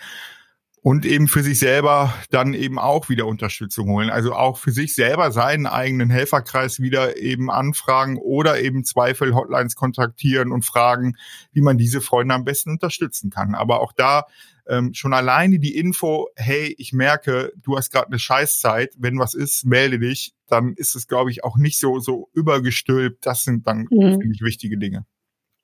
und 0.85 1.03
eben 1.03 1.27
für 1.27 1.41
sich 1.41 1.57
selber 1.57 2.13
dann 2.29 2.53
eben 2.53 2.77
auch 2.77 3.09
wieder 3.09 3.25
Unterstützung 3.25 3.89
holen. 3.89 4.11
Also 4.11 4.33
auch 4.33 4.59
für 4.59 4.69
sich 4.69 4.93
selber 4.93 5.31
seinen 5.31 5.65
eigenen 5.65 6.11
Helferkreis 6.11 6.79
wieder 6.79 7.17
eben 7.17 7.49
anfragen 7.49 8.19
oder 8.19 8.61
eben 8.61 8.83
Zweifel-Hotlines 8.83 9.73
kontaktieren 9.73 10.51
und 10.51 10.63
fragen, 10.63 11.15
wie 11.51 11.61
man 11.61 11.79
diese 11.79 12.01
Freunde 12.01 12.35
am 12.35 12.43
besten 12.43 12.69
unterstützen 12.69 13.31
kann. 13.31 13.55
Aber 13.55 13.81
auch 13.81 13.93
da 13.93 14.25
ähm, 14.67 14.93
schon 14.93 15.15
alleine 15.15 15.57
die 15.57 15.75
Info, 15.75 16.27
hey, 16.35 16.75
ich 16.77 16.93
merke, 16.93 17.51
du 17.63 17.77
hast 17.77 17.91
gerade 17.91 18.09
eine 18.09 18.19
Scheißzeit, 18.19 18.93
wenn 18.99 19.17
was 19.17 19.33
ist, 19.33 19.65
melde 19.65 19.97
dich, 19.97 20.35
dann 20.45 20.75
ist 20.75 20.95
es, 20.95 21.07
glaube 21.07 21.31
ich, 21.31 21.43
auch 21.43 21.57
nicht 21.57 21.79
so, 21.79 21.97
so 21.97 22.29
übergestülpt. 22.33 23.25
Das 23.25 23.43
sind 23.43 23.65
dann, 23.65 23.87
mhm. 23.89 24.21
finde 24.21 24.33
ich, 24.35 24.41
wichtige 24.43 24.77
Dinge. 24.77 25.07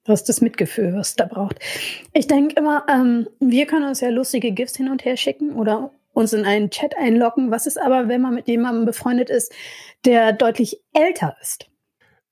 Hast 0.08 0.30
das 0.30 0.42
Mitgefühl, 0.42 0.94
was 0.96 1.16
da 1.16 1.26
braucht. 1.26 1.60
Ich 2.14 2.28
denke 2.28 2.56
immer, 2.56 2.86
ähm, 2.90 3.28
wir 3.40 3.66
können 3.66 3.88
uns 3.88 4.02
ja 4.02 4.10
lustige 4.10 4.52
GIFs 4.52 4.76
hin 4.76 4.90
und 4.90 5.06
her 5.06 5.16
schicken 5.16 5.54
oder 5.54 5.92
uns 6.14 6.34
in 6.34 6.46
einen 6.46 6.70
Chat 6.70 6.98
einloggen. 6.98 7.52
Was 7.52 7.68
ist 7.68 7.80
aber, 7.80 8.08
wenn 8.08 8.22
man 8.22 8.36
mit 8.36 8.48
jemandem 8.48 8.86
befreundet 8.86 9.30
ist, 9.30 9.54
der 10.06 10.34
deutlich 10.34 10.82
älter 10.94 11.36
ist? 11.42 11.71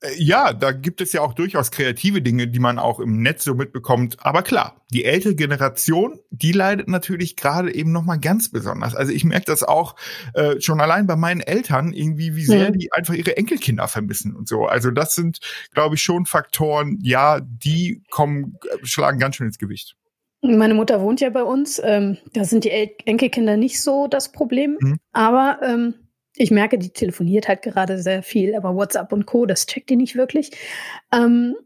Äh, 0.01 0.11
ja, 0.17 0.53
da 0.53 0.71
gibt 0.71 1.01
es 1.01 1.13
ja 1.13 1.21
auch 1.21 1.33
durchaus 1.33 1.71
kreative 1.71 2.21
Dinge, 2.21 2.47
die 2.47 2.59
man 2.59 2.79
auch 2.79 2.99
im 2.99 3.21
Netz 3.21 3.43
so 3.43 3.53
mitbekommt. 3.53 4.17
Aber 4.19 4.43
klar, 4.43 4.81
die 4.91 5.05
ältere 5.05 5.35
Generation, 5.35 6.19
die 6.29 6.51
leidet 6.51 6.87
natürlich 6.87 7.35
gerade 7.35 7.73
eben 7.73 7.91
noch 7.91 8.03
mal 8.03 8.17
ganz 8.17 8.49
besonders. 8.49 8.95
Also 8.95 9.11
ich 9.11 9.23
merke 9.23 9.45
das 9.45 9.63
auch 9.63 9.95
äh, 10.33 10.59
schon 10.61 10.81
allein 10.81 11.07
bei 11.07 11.15
meinen 11.15 11.41
Eltern 11.41 11.93
irgendwie, 11.93 12.35
wie 12.35 12.45
sehr 12.45 12.69
mhm. 12.69 12.79
die 12.79 12.91
einfach 12.93 13.13
ihre 13.13 13.37
Enkelkinder 13.37 13.87
vermissen 13.87 14.35
und 14.35 14.47
so. 14.47 14.65
Also 14.65 14.91
das 14.91 15.15
sind, 15.15 15.39
glaube 15.73 15.95
ich, 15.95 16.01
schon 16.01 16.25
Faktoren. 16.25 16.99
Ja, 17.01 17.39
die 17.41 18.03
kommen, 18.09 18.57
schlagen 18.83 19.19
ganz 19.19 19.35
schön 19.35 19.47
ins 19.47 19.59
Gewicht. 19.59 19.95
Meine 20.41 20.73
Mutter 20.73 21.01
wohnt 21.01 21.19
ja 21.19 21.29
bei 21.29 21.43
uns. 21.43 21.81
Ähm, 21.83 22.17
da 22.33 22.45
sind 22.45 22.63
die 22.63 22.71
El 22.71 22.91
Enkelkinder 23.05 23.57
nicht 23.57 23.81
so 23.81 24.07
das 24.07 24.31
Problem. 24.31 24.77
Mhm. 24.79 24.97
Aber 25.11 25.59
ähm, 25.61 25.95
ich 26.39 26.51
merke, 26.51 26.77
die 26.77 26.91
telefoniert 26.91 27.49
halt 27.49 27.61
gerade 27.61 28.01
sehr 28.01 28.23
viel, 28.23 28.55
aber 28.55 28.73
WhatsApp 28.73 29.11
und 29.11 29.25
Co., 29.25 29.45
das 29.45 29.65
checkt 29.65 29.89
die 29.89 29.97
nicht 29.97 30.15
wirklich. 30.15 30.51
Ähm, 31.11 31.57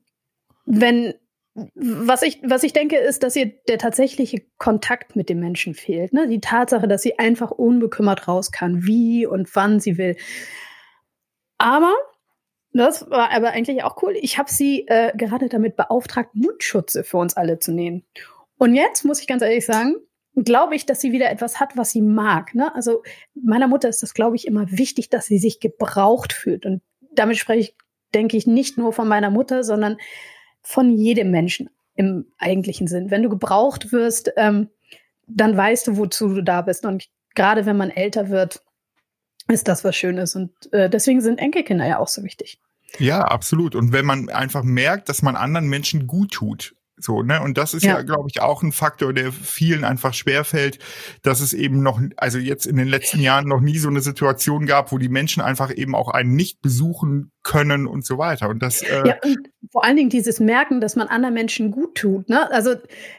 wenn, 0.66 1.14
was 1.54 2.24
ich, 2.24 2.42
was 2.44 2.64
ich 2.64 2.74
denke, 2.74 2.98
ist, 2.98 3.22
dass 3.22 3.36
ihr 3.36 3.54
der 3.68 3.78
tatsächliche 3.78 4.42
Kontakt 4.58 5.16
mit 5.16 5.30
dem 5.30 5.40
Menschen 5.40 5.76
fehlt. 5.76 6.12
Ne? 6.12 6.28
Die 6.28 6.42
Tatsache, 6.42 6.88
dass 6.88 7.04
sie 7.04 7.20
einfach 7.20 7.52
unbekümmert 7.52 8.28
raus 8.28 8.52
kann, 8.52 8.84
wie 8.84 9.28
und 9.28 9.56
wann 9.56 9.80
sie 9.80 10.00
will. 10.00 10.16
Aber 11.60 11.94
das 12.72 13.08
war 13.12 13.30
aber 13.32 13.52
eigentlich 13.52 13.84
auch 13.84 14.02
cool. 14.02 14.16
Ich 14.20 14.40
habe 14.40 14.50
sie 14.50 14.88
äh, 14.88 15.16
gerade 15.16 15.50
damit 15.50 15.76
beauftragt, 15.76 16.34
Mundschutze 16.34 17.04
für 17.04 17.18
uns 17.18 17.38
alle 17.38 17.60
zu 17.60 17.72
nähen. 17.72 18.04
Und 18.58 18.74
jetzt 18.74 19.06
muss 19.06 19.22
ich 19.22 19.28
ganz 19.28 19.44
ehrlich 19.44 19.68
sagen, 19.68 19.98
glaube 20.36 20.76
ich, 20.76 20.86
dass 20.86 21.02
sie 21.02 21.12
wieder 21.12 21.30
etwas 21.30 21.60
hat, 21.60 21.78
was 21.78 21.91
sie 21.91 22.02
mag. 22.02 22.56
Ne? 22.56 22.74
Also 22.76 23.04
meiner 23.36 23.67
Mutter 23.67 23.89
ist 23.89 24.02
das, 24.02 24.13
glaube 24.13 24.36
ich, 24.36 24.48
immer 24.48 24.72
wichtig, 24.72 25.10
dass 25.10 25.26
sie 25.26 25.38
sich 25.38 25.60
gebraucht 25.60 26.34
fühlt. 26.34 26.65
Und 26.65 26.82
damit 27.13 27.38
spreche 27.38 27.60
ich, 27.60 27.76
denke 28.13 28.38
ich, 28.38 28.48
nicht 28.48 28.78
nur 28.78 28.93
von 28.93 29.08
meiner 29.08 29.30
Mutter, 29.30 29.63
sondern 29.63 29.98
von 30.62 30.91
jedem 30.91 31.30
Menschen 31.30 31.69
im 31.96 32.26
eigentlichen 32.39 32.88
Sinn. 32.88 33.12
Wenn 33.12 33.24
du 33.24 33.30
gebraucht 33.30 33.91
wirst, 33.91 34.32
ähm, 34.38 34.69
dann 35.28 35.56
weißt 35.56 35.88
du, 35.88 35.98
wozu 35.98 36.30
du 36.30 36.43
da 36.43 36.62
bist. 36.62 36.86
Und 36.86 37.08
gerade 37.36 37.65
wenn 37.65 37.78
man 37.78 37.89
älter 37.89 38.30
wird, 38.30 38.63
ist 39.48 39.67
das 39.67 39.84
was 39.84 39.96
Schönes. 39.96 40.36
Und 40.36 40.52
äh, 40.74 40.89
deswegen 40.89 41.22
sind 41.22 41.38
Enkelkinder 41.38 41.86
ja 41.86 42.00
auch 42.00 42.08
so 42.08 42.24
wichtig. 42.24 42.60
Ja, 43.00 43.22
absolut. 43.22 43.76
Und 43.76 43.91
wenn 43.91 44.06
man 44.06 44.30
einfach 44.30 44.63
merkt, 44.63 45.10
dass 45.10 45.22
man 45.22 45.36
anderen 45.36 45.67
Menschen 45.67 46.08
gut 46.08 46.32
tut, 46.32 46.76
so, 46.97 47.23
ne? 47.23 47.41
Und 47.41 47.58
das 47.58 47.73
ist 47.73 47.84
ja, 47.84 47.97
ja 47.97 48.01
glaube 48.03 48.29
ich, 48.29 48.41
auch 48.41 48.62
ein 48.62 48.71
Faktor, 48.71 49.13
der 49.13 49.32
vielen 49.32 49.84
einfach 49.84 50.13
schwerfällt, 50.13 50.77
dass 51.23 51.39
es 51.39 51.53
eben 51.53 51.82
noch, 51.82 51.99
also 52.17 52.38
jetzt 52.38 52.67
in 52.67 52.77
den 52.77 52.88
letzten 52.88 53.19
Jahren 53.19 53.47
noch 53.47 53.62
nie 53.62 53.79
so 53.79 53.89
eine 53.89 54.01
Situation 54.01 54.67
gab, 54.67 54.91
wo 54.91 54.99
die 54.99 55.10
Menschen 55.10 55.41
einfach 55.41 55.75
eben 55.75 55.95
auch 55.95 56.10
einen 56.10 56.36
nicht 56.36 56.62
besuchen 56.62 57.32
können 57.41 57.88
und 57.88 58.06
so 58.06 58.17
weiter. 58.19 58.47
Und 58.47 58.62
das 58.62 58.84
äh 58.84 59.08
ja, 59.08 59.15
und 59.23 59.49
vor 59.71 59.84
allen 59.84 59.97
Dingen 59.97 60.12
dieses 60.12 60.39
Merken, 60.39 60.82
dass 60.82 60.95
man 60.95 61.08
anderen 61.08 61.34
Menschen 61.34 61.71
gut 61.71 61.95
tut. 61.95 62.29
Ne? 62.29 62.49
Also 62.51 62.75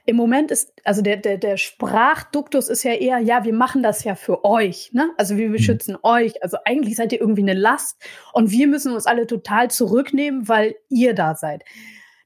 im 0.06 0.16
Moment 0.16 0.52
ist, 0.52 0.72
also 0.84 1.02
der, 1.02 1.16
der, 1.16 1.37
der 1.38 1.56
Sprachduktus 1.56 2.68
ist 2.68 2.84
ja 2.84 2.92
eher, 2.92 3.18
ja, 3.18 3.44
wir 3.44 3.54
machen 3.54 3.82
das 3.82 4.04
ja 4.04 4.14
für 4.14 4.44
euch. 4.44 4.90
Ne? 4.92 5.10
Also 5.18 5.37
wir 5.37 5.50
beschützen 5.50 5.94
mhm. 5.94 6.00
euch. 6.04 6.42
Also 6.44 6.58
eigentlich 6.64 6.94
seid 6.94 7.12
ihr 7.12 7.20
irgendwie 7.20 7.42
eine 7.42 7.54
Last 7.54 8.00
und 8.32 8.52
wir 8.52 8.68
müssen 8.68 8.92
uns 8.92 9.06
alle 9.06 9.26
total 9.26 9.70
zurücknehmen, 9.70 10.48
weil 10.48 10.76
ihr 10.88 11.14
da 11.14 11.34
seid. 11.34 11.64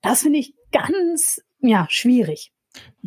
Das 0.02 0.22
finde 0.22 0.38
ich 0.38 0.54
ganz, 0.72 1.40
ja, 1.60 1.86
schwierig. 1.90 2.52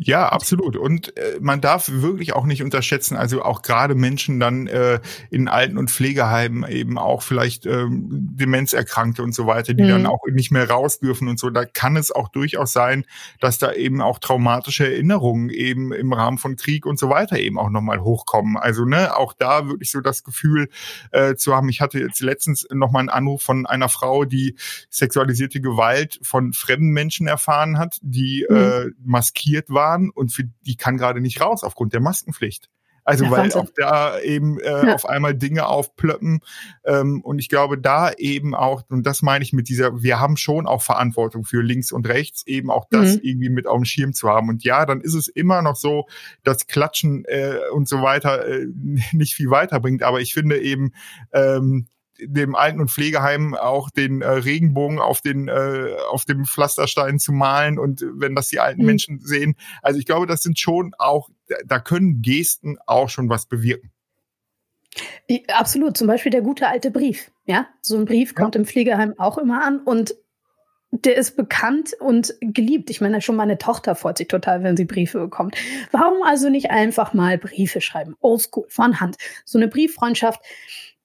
Ja, 0.04 0.28
absolut. 0.28 0.76
Und 0.76 1.16
äh, 1.16 1.38
man 1.40 1.60
darf 1.60 1.88
wirklich 1.88 2.32
auch 2.32 2.44
nicht 2.44 2.62
unterschätzen, 2.62 3.16
also 3.16 3.42
auch 3.42 3.62
gerade 3.62 3.94
Menschen 3.94 4.40
dann 4.40 4.66
äh, 4.66 5.00
in 5.30 5.46
Alten- 5.46 5.78
und 5.78 5.90
Pflegeheimen 5.90 6.68
eben 6.68 6.98
auch 6.98 7.22
vielleicht 7.22 7.66
ähm, 7.66 8.08
Demenzerkrankte 8.10 9.22
und 9.22 9.32
so 9.32 9.46
weiter, 9.46 9.74
die 9.74 9.84
mhm. 9.84 9.88
dann 9.88 10.06
auch 10.06 10.20
nicht 10.28 10.50
mehr 10.50 10.68
raus 10.68 10.98
dürfen 10.98 11.28
und 11.28 11.38
so. 11.38 11.50
Da 11.50 11.64
kann 11.64 11.96
es 11.96 12.10
auch 12.10 12.28
durchaus 12.28 12.72
sein, 12.72 13.04
dass 13.40 13.58
da 13.58 13.72
eben 13.72 14.00
auch 14.00 14.18
traumatische 14.18 14.86
Erinnerungen 14.86 15.50
eben 15.50 15.92
im 15.92 16.12
Rahmen 16.12 16.38
von 16.38 16.56
Krieg 16.56 16.84
und 16.84 16.98
so 16.98 17.08
weiter 17.08 17.38
eben 17.38 17.58
auch 17.58 17.70
nochmal 17.70 18.00
hochkommen. 18.00 18.56
Also 18.56 18.84
ne, 18.84 19.16
auch 19.16 19.32
da 19.32 19.68
wirklich 19.68 19.92
so 19.92 20.00
das 20.00 20.24
Gefühl 20.24 20.68
äh, 21.12 21.36
zu 21.36 21.54
haben. 21.54 21.68
Ich 21.68 21.80
hatte 21.80 22.00
jetzt 22.00 22.20
letztens 22.20 22.66
nochmal 22.72 23.00
einen 23.00 23.08
Anruf 23.08 23.42
von 23.42 23.66
einer 23.66 23.88
Frau, 23.88 24.24
die 24.24 24.56
sexualisierte 24.90 25.60
Gewalt 25.60 26.18
von 26.22 26.52
fremden 26.52 26.90
Menschen 26.90 27.28
erfahren 27.28 27.78
hat, 27.78 27.98
die 28.02 28.44
mhm. 28.48 28.56
äh, 28.56 28.90
maskiert 29.04 29.70
war 29.70 29.91
waren 29.92 30.10
und 30.10 30.32
für 30.32 30.44
die 30.66 30.76
kann 30.76 30.96
gerade 30.96 31.20
nicht 31.20 31.40
raus 31.40 31.64
aufgrund 31.64 31.92
der 31.92 32.00
Maskenpflicht. 32.00 32.70
Also 33.04 33.24
ja, 33.24 33.30
weil 33.32 33.38
Wahnsinn. 33.40 33.60
auch 33.62 33.70
da 33.74 34.20
eben 34.20 34.60
äh, 34.60 34.86
ja. 34.86 34.94
auf 34.94 35.06
einmal 35.06 35.34
Dinge 35.34 35.66
aufplöppen. 35.66 36.38
Ähm, 36.84 37.20
und 37.22 37.40
ich 37.40 37.48
glaube, 37.48 37.76
da 37.76 38.12
eben 38.12 38.54
auch, 38.54 38.84
und 38.90 39.04
das 39.04 39.22
meine 39.22 39.42
ich 39.42 39.52
mit 39.52 39.68
dieser, 39.68 40.04
wir 40.04 40.20
haben 40.20 40.36
schon 40.36 40.68
auch 40.68 40.82
Verantwortung 40.82 41.44
für 41.44 41.62
links 41.62 41.90
und 41.90 42.06
rechts, 42.06 42.46
eben 42.46 42.70
auch 42.70 42.86
das 42.90 43.16
mhm. 43.16 43.20
irgendwie 43.22 43.48
mit 43.48 43.66
auf 43.66 43.76
dem 43.76 43.84
Schirm 43.84 44.12
zu 44.12 44.28
haben. 44.28 44.48
Und 44.48 44.62
ja, 44.62 44.86
dann 44.86 45.00
ist 45.00 45.14
es 45.14 45.26
immer 45.26 45.62
noch 45.62 45.74
so, 45.74 46.06
dass 46.44 46.68
Klatschen 46.68 47.24
äh, 47.24 47.58
und 47.72 47.88
so 47.88 48.02
weiter 48.02 48.46
äh, 48.46 48.66
nicht 49.12 49.34
viel 49.34 49.50
weiterbringt. 49.50 50.04
Aber 50.04 50.20
ich 50.20 50.32
finde 50.32 50.60
eben, 50.60 50.92
ähm, 51.32 51.88
dem 52.26 52.54
Alten- 52.54 52.80
und 52.80 52.90
Pflegeheim 52.90 53.54
auch 53.54 53.90
den 53.90 54.22
äh, 54.22 54.28
Regenbogen 54.28 54.98
auf 54.98 55.20
den 55.20 55.48
äh, 55.48 55.96
auf 56.10 56.24
dem 56.24 56.44
Pflasterstein 56.44 57.18
zu 57.18 57.32
malen 57.32 57.78
und 57.78 58.04
wenn 58.14 58.34
das 58.34 58.48
die 58.48 58.60
alten 58.60 58.80
mhm. 58.80 58.86
Menschen 58.86 59.20
sehen. 59.20 59.56
Also 59.82 59.98
ich 59.98 60.06
glaube, 60.06 60.26
das 60.26 60.42
sind 60.42 60.58
schon 60.58 60.94
auch, 60.98 61.28
da 61.64 61.78
können 61.78 62.22
Gesten 62.22 62.78
auch 62.86 63.08
schon 63.08 63.28
was 63.28 63.46
bewirken. 63.46 63.90
Absolut, 65.48 65.96
zum 65.96 66.06
Beispiel 66.06 66.30
der 66.30 66.42
gute 66.42 66.68
alte 66.68 66.90
Brief. 66.90 67.30
Ja, 67.46 67.68
so 67.80 67.96
ein 67.96 68.04
Brief 68.04 68.34
kommt 68.34 68.54
ja. 68.54 68.60
im 68.60 68.66
Pflegeheim 68.66 69.14
auch 69.18 69.38
immer 69.38 69.64
an 69.64 69.80
und 69.80 70.14
der 70.92 71.16
ist 71.16 71.36
bekannt 71.36 71.94
und 71.98 72.34
geliebt. 72.40 72.90
Ich 72.90 73.00
meine, 73.00 73.22
schon 73.22 73.36
meine 73.36 73.56
Tochter 73.56 73.94
freut 73.94 74.18
sich 74.18 74.28
total, 74.28 74.62
wenn 74.62 74.76
sie 74.76 74.84
Briefe 74.84 75.18
bekommt. 75.20 75.56
Warum 75.90 76.22
also 76.22 76.50
nicht 76.50 76.70
einfach 76.70 77.14
mal 77.14 77.38
Briefe 77.38 77.80
schreiben? 77.80 78.14
Oldschool, 78.20 78.66
von 78.68 79.00
Hand. 79.00 79.16
So 79.46 79.58
eine 79.58 79.68
Brieffreundschaft 79.68 80.42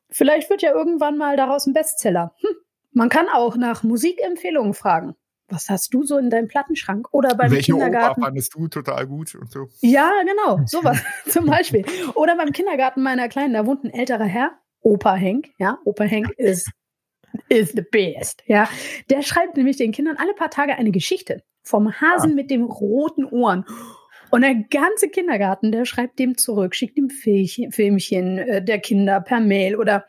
Vielleicht 0.10 0.50
wird 0.50 0.62
ja 0.62 0.72
irgendwann 0.72 1.18
mal 1.18 1.36
daraus 1.38 1.66
ein 1.68 1.74
Bestseller. 1.74 2.34
Hm, 2.40 2.56
Man 2.92 3.10
kann 3.10 3.28
auch 3.30 3.56
nach 3.58 3.84
Musikempfehlungen 3.84 4.74
fragen. 4.74 5.16
Was 5.50 5.70
hast 5.70 5.94
du 5.94 6.04
so 6.04 6.18
in 6.18 6.30
deinem 6.30 6.48
Plattenschrank? 6.50 7.08
Oder 7.14 7.34
beim 7.36 7.52
Welche 7.52 7.72
Kindergarten? 7.72 8.20
Oper 8.22 8.28
fandest 8.28 8.54
du 8.56 8.68
total 8.68 9.08
gut 9.08 9.34
und 9.36 9.50
so? 9.50 9.68
Ja, 9.80 10.12
genau, 10.26 10.60
sowas 10.66 11.02
zum 11.28 11.46
Beispiel. 11.46 11.86
Oder 12.16 12.36
beim 12.36 12.52
Kindergarten 12.52 13.02
meiner 13.02 13.30
Kleinen, 13.30 13.54
da 13.54 13.66
wohnt 13.66 13.84
ein 13.86 13.92
älterer 13.94 14.26
Herr, 14.26 14.52
Opa 14.82 15.14
Henk, 15.16 15.50
ja, 15.58 15.78
Opa 15.86 16.04
Henk 16.04 16.32
ist, 16.38 16.70
is 17.50 17.72
the 17.72 17.82
best, 17.82 18.44
ja. 18.48 18.68
Der 19.10 19.22
schreibt 19.22 19.56
nämlich 19.56 19.78
den 19.78 19.92
Kindern 19.94 20.18
alle 20.18 20.34
paar 20.34 20.50
Tage 20.50 20.76
eine 20.76 20.92
Geschichte 20.92 21.44
vom 21.64 21.94
Hasen 21.94 22.32
Ah. 22.32 22.36
mit 22.36 22.52
dem 22.52 22.64
roten 22.64 23.24
Ohren. 23.26 23.66
Und 24.30 24.42
der 24.42 24.56
ganze 24.56 25.10
Kindergarten, 25.10 25.72
der 25.72 25.86
schreibt 25.86 26.20
dem 26.20 26.38
zurück, 26.38 26.76
schickt 26.76 26.98
ihm 26.98 27.10
Filmchen, 27.10 28.38
äh, 28.38 28.64
der 28.64 28.80
Kinder 28.80 29.22
per 29.22 29.40
Mail 29.40 29.76
oder 29.76 30.06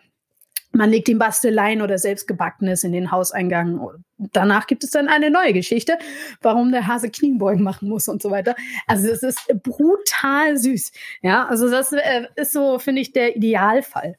man 0.73 0.91
legt 0.91 1.09
ihm 1.09 1.19
Basteleien 1.19 1.81
oder 1.81 1.99
selbstgebackenes 1.99 2.85
in 2.85 2.93
den 2.93 3.11
Hauseingang. 3.11 3.81
Danach 4.19 4.67
gibt 4.67 4.85
es 4.85 4.91
dann 4.91 5.09
eine 5.09 5.31
neue 5.31 5.53
Geschichte, 5.53 5.99
warum 6.43 6.73
der 6.73 6.87
Hase 6.87 7.11
Kniebeugen 7.11 7.65
machen 7.65 7.89
muss 7.89 8.07
und 8.09 8.21
so 8.21 8.31
weiter. 8.31 8.55
Also 8.87 9.09
es 9.09 9.23
ist 9.23 9.41
brutal 9.63 10.59
süß. 10.59 10.93
Ja, 11.23 11.47
also 11.47 11.71
das 11.71 11.93
äh, 11.93 12.27
ist 12.37 12.53
so, 12.53 12.79
finde 12.79 13.01
ich, 13.01 13.13
der 13.13 13.37
Idealfall. 13.37 14.17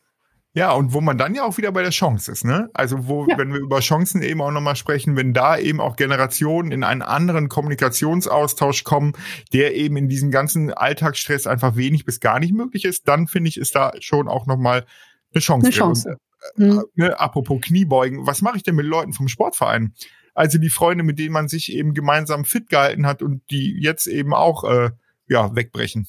Ja, 0.53 0.71
und 0.71 0.93
wo 0.93 1.01
man 1.01 1.17
dann 1.19 1.35
ja 1.35 1.43
auch 1.43 1.57
wieder 1.57 1.71
bei 1.71 1.83
der 1.83 1.91
Chance 1.91 2.31
ist, 2.31 2.43
ne? 2.43 2.69
Also 2.73 3.07
wo, 3.07 3.27
Ja. 3.27 3.37
wenn 3.37 3.53
wir 3.53 3.59
über 3.59 3.81
Chancen 3.81 4.23
eben 4.23 4.41
auch 4.41 4.49
nochmal 4.51 4.75
sprechen, 4.75 5.15
wenn 5.15 5.31
da 5.33 5.57
eben 5.59 5.79
auch 5.79 5.95
Generationen 5.95 6.71
in 6.71 6.83
einen 6.83 7.03
anderen 7.03 7.49
Kommunikationsaustausch 7.49 8.83
kommen, 8.83 9.13
der 9.53 9.75
eben 9.75 9.95
in 9.97 10.09
diesem 10.09 10.31
ganzen 10.31 10.73
Alltagsstress 10.73 11.45
einfach 11.45 11.75
wenig 11.75 12.03
bis 12.05 12.19
gar 12.19 12.39
nicht 12.39 12.53
möglich 12.53 12.85
ist, 12.85 13.07
dann 13.07 13.27
finde 13.27 13.49
ich, 13.49 13.57
ist 13.57 13.75
da 13.75 13.91
schon 13.99 14.27
auch 14.27 14.47
nochmal 14.47 14.85
eine 15.33 15.41
Chance. 15.41 15.67
Eine. 15.67 15.75
Chance. 15.75 16.17
Und, 16.55 16.63
Hm. 16.63 16.83
ne, 16.95 17.19
apropos 17.19 17.59
Kniebeugen, 17.61 18.25
was 18.25 18.41
mache 18.41 18.57
ich 18.57 18.63
denn 18.63 18.75
mit 18.75 18.85
Leuten 18.85 19.13
vom 19.13 19.27
Sportverein? 19.27 19.93
Also 20.33 20.57
die 20.57 20.69
Freunde, 20.69 21.03
mit 21.03 21.19
denen 21.19 21.33
man 21.33 21.49
sich 21.49 21.71
eben 21.73 21.93
gemeinsam 21.93 22.45
fit 22.45 22.69
gehalten 22.69 23.05
hat 23.05 23.21
und 23.21 23.41
die 23.51 23.77
jetzt 23.79 24.07
eben 24.07 24.33
auch 24.33 24.63
äh, 24.63 24.91
ja, 25.27 25.53
wegbrechen. 25.55 26.07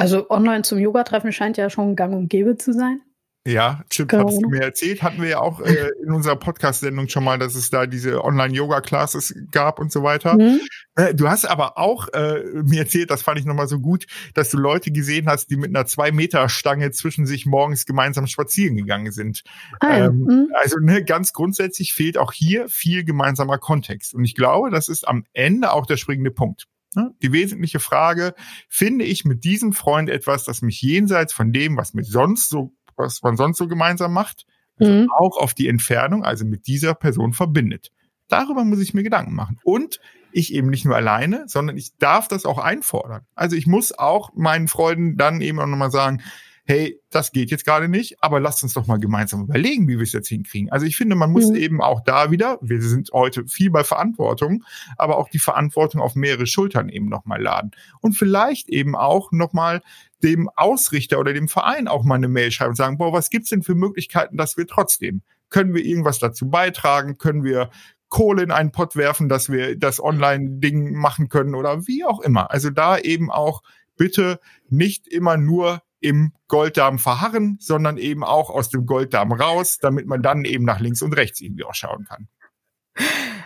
Also 0.00 0.30
online 0.30 0.62
zum 0.62 0.78
Yoga-Treffen 0.78 1.30
scheint 1.30 1.58
ja 1.58 1.68
schon 1.68 1.94
gang 1.94 2.14
und 2.14 2.28
gäbe 2.28 2.56
zu 2.56 2.72
sein. 2.72 3.02
Ja, 3.46 3.84
Corona. 3.96 4.24
hattest 4.24 4.42
du 4.42 4.48
mir 4.48 4.62
erzählt. 4.62 5.02
Hatten 5.02 5.20
wir 5.20 5.28
ja 5.28 5.40
auch 5.40 5.60
äh, 5.60 5.88
in 6.02 6.10
unserer 6.10 6.36
Podcast-Sendung 6.36 7.08
schon 7.08 7.22
mal, 7.22 7.38
dass 7.38 7.54
es 7.54 7.68
da 7.68 7.86
diese 7.86 8.24
Online-Yoga-Classes 8.24 9.34
gab 9.50 9.78
und 9.78 9.92
so 9.92 10.02
weiter. 10.02 10.32
Hm? 10.32 10.60
Äh, 10.96 11.14
du 11.14 11.28
hast 11.28 11.44
aber 11.44 11.76
auch 11.76 12.08
äh, 12.14 12.42
mir 12.62 12.80
erzählt, 12.80 13.10
das 13.10 13.20
fand 13.20 13.38
ich 13.38 13.44
nochmal 13.44 13.68
so 13.68 13.78
gut, 13.78 14.06
dass 14.32 14.48
du 14.48 14.56
Leute 14.56 14.90
gesehen 14.90 15.26
hast, 15.26 15.50
die 15.50 15.56
mit 15.56 15.68
einer 15.68 15.84
Zwei-Meter-Stange 15.84 16.92
zwischen 16.92 17.26
sich 17.26 17.44
morgens 17.44 17.84
gemeinsam 17.84 18.26
spazieren 18.26 18.76
gegangen 18.76 19.12
sind. 19.12 19.42
Ah, 19.80 19.98
ja. 19.98 20.06
Ähm, 20.06 20.26
Hm? 20.26 20.48
Also 20.54 20.78
ne, 20.78 21.04
ganz 21.04 21.34
grundsätzlich 21.34 21.92
fehlt 21.92 22.16
auch 22.16 22.32
hier 22.32 22.68
viel 22.70 23.04
gemeinsamer 23.04 23.58
Kontext. 23.58 24.14
Und 24.14 24.24
ich 24.24 24.34
glaube, 24.34 24.70
das 24.70 24.88
ist 24.88 25.06
am 25.06 25.24
Ende 25.34 25.72
auch 25.72 25.84
der 25.84 25.98
springende 25.98 26.30
Punkt. 26.30 26.66
Ne? 26.94 27.14
Die 27.22 27.32
wesentliche 27.32 27.80
Frage, 27.80 28.34
finde 28.68 29.04
ich 29.04 29.24
mit 29.24 29.44
diesem 29.44 29.72
Freund 29.72 30.08
etwas, 30.10 30.44
das 30.44 30.62
mich 30.62 30.82
jenseits 30.82 31.32
von 31.32 31.52
dem, 31.52 31.76
was 31.76 31.94
mit 31.94 32.06
sonst 32.06 32.48
so, 32.48 32.72
was 32.96 33.22
man 33.22 33.36
sonst 33.36 33.58
so 33.58 33.68
gemeinsam 33.68 34.12
macht, 34.12 34.46
also 34.78 34.92
Mhm. 34.92 35.08
auch 35.16 35.36
auf 35.36 35.54
die 35.54 35.68
Entfernung, 35.68 36.24
also 36.24 36.44
mit 36.44 36.66
dieser 36.66 36.94
Person 36.94 37.32
verbindet. 37.32 37.90
Darüber 38.28 38.64
muss 38.64 38.80
ich 38.80 38.94
mir 38.94 39.02
Gedanken 39.02 39.34
machen. 39.34 39.58
Und 39.64 40.00
ich 40.32 40.54
eben 40.54 40.68
nicht 40.70 40.84
nur 40.84 40.96
alleine, 40.96 41.44
sondern 41.48 41.76
ich 41.76 41.96
darf 41.98 42.28
das 42.28 42.46
auch 42.46 42.58
einfordern. 42.58 43.22
Also 43.34 43.56
ich 43.56 43.66
muss 43.66 43.92
auch 43.92 44.30
meinen 44.34 44.68
Freunden 44.68 45.16
dann 45.16 45.40
eben 45.40 45.58
auch 45.58 45.66
nochmal 45.66 45.90
sagen, 45.90 46.22
hey, 46.70 47.00
das 47.10 47.32
geht 47.32 47.50
jetzt 47.50 47.64
gerade 47.64 47.88
nicht, 47.88 48.22
aber 48.22 48.38
lasst 48.38 48.62
uns 48.62 48.74
doch 48.74 48.86
mal 48.86 49.00
gemeinsam 49.00 49.42
überlegen, 49.42 49.88
wie 49.88 49.96
wir 49.98 50.04
es 50.04 50.12
jetzt 50.12 50.28
hinkriegen. 50.28 50.70
Also 50.70 50.86
ich 50.86 50.96
finde, 50.96 51.16
man 51.16 51.32
muss 51.32 51.48
Mhm. 51.48 51.56
eben 51.56 51.82
auch 51.82 52.00
da 52.04 52.30
wieder, 52.30 52.58
wir 52.62 52.80
sind 52.80 53.10
heute 53.12 53.44
viel 53.48 53.70
bei 53.70 53.82
Verantwortung, 53.82 54.62
aber 54.96 55.18
auch 55.18 55.28
die 55.28 55.40
Verantwortung 55.40 56.00
auf 56.00 56.14
mehrere 56.14 56.46
Schultern 56.46 56.88
eben 56.88 57.08
nochmal 57.08 57.42
laden. 57.42 57.72
Und 58.00 58.12
vielleicht 58.12 58.68
eben 58.68 58.94
auch 58.94 59.32
nochmal 59.32 59.82
dem 60.22 60.48
Ausrichter 60.54 61.18
oder 61.18 61.32
dem 61.32 61.48
Verein 61.48 61.88
auch 61.88 62.04
mal 62.04 62.14
eine 62.14 62.28
Mail 62.28 62.52
schreiben 62.52 62.70
und 62.70 62.76
sagen, 62.76 62.98
boah, 62.98 63.12
was 63.12 63.30
gibt's 63.30 63.50
denn 63.50 63.64
für 63.64 63.74
Möglichkeiten, 63.74 64.36
dass 64.36 64.56
wir 64.56 64.68
trotzdem, 64.68 65.22
können 65.48 65.74
wir 65.74 65.84
irgendwas 65.84 66.20
dazu 66.20 66.48
beitragen, 66.48 67.18
können 67.18 67.42
wir 67.42 67.70
Kohle 68.10 68.44
in 68.44 68.52
einen 68.52 68.70
Pott 68.70 68.94
werfen, 68.94 69.28
dass 69.28 69.50
wir 69.50 69.76
das 69.76 70.00
Online-Ding 70.00 70.94
machen 70.94 71.28
können 71.28 71.56
oder 71.56 71.88
wie 71.88 72.04
auch 72.04 72.20
immer. 72.20 72.52
Also 72.52 72.70
da 72.70 72.96
eben 72.96 73.28
auch 73.28 73.62
bitte 73.96 74.38
nicht 74.68 75.08
immer 75.08 75.36
nur 75.36 75.82
im 76.00 76.32
Golddarm 76.48 76.98
verharren, 76.98 77.58
sondern 77.60 77.96
eben 77.96 78.24
auch 78.24 78.50
aus 78.50 78.70
dem 78.70 78.86
Golddarm 78.86 79.32
raus, 79.32 79.78
damit 79.80 80.06
man 80.06 80.22
dann 80.22 80.44
eben 80.44 80.64
nach 80.64 80.80
links 80.80 81.02
und 81.02 81.12
rechts 81.12 81.40
irgendwie 81.40 81.64
auch 81.64 81.74
schauen 81.74 82.06
kann. 82.08 82.28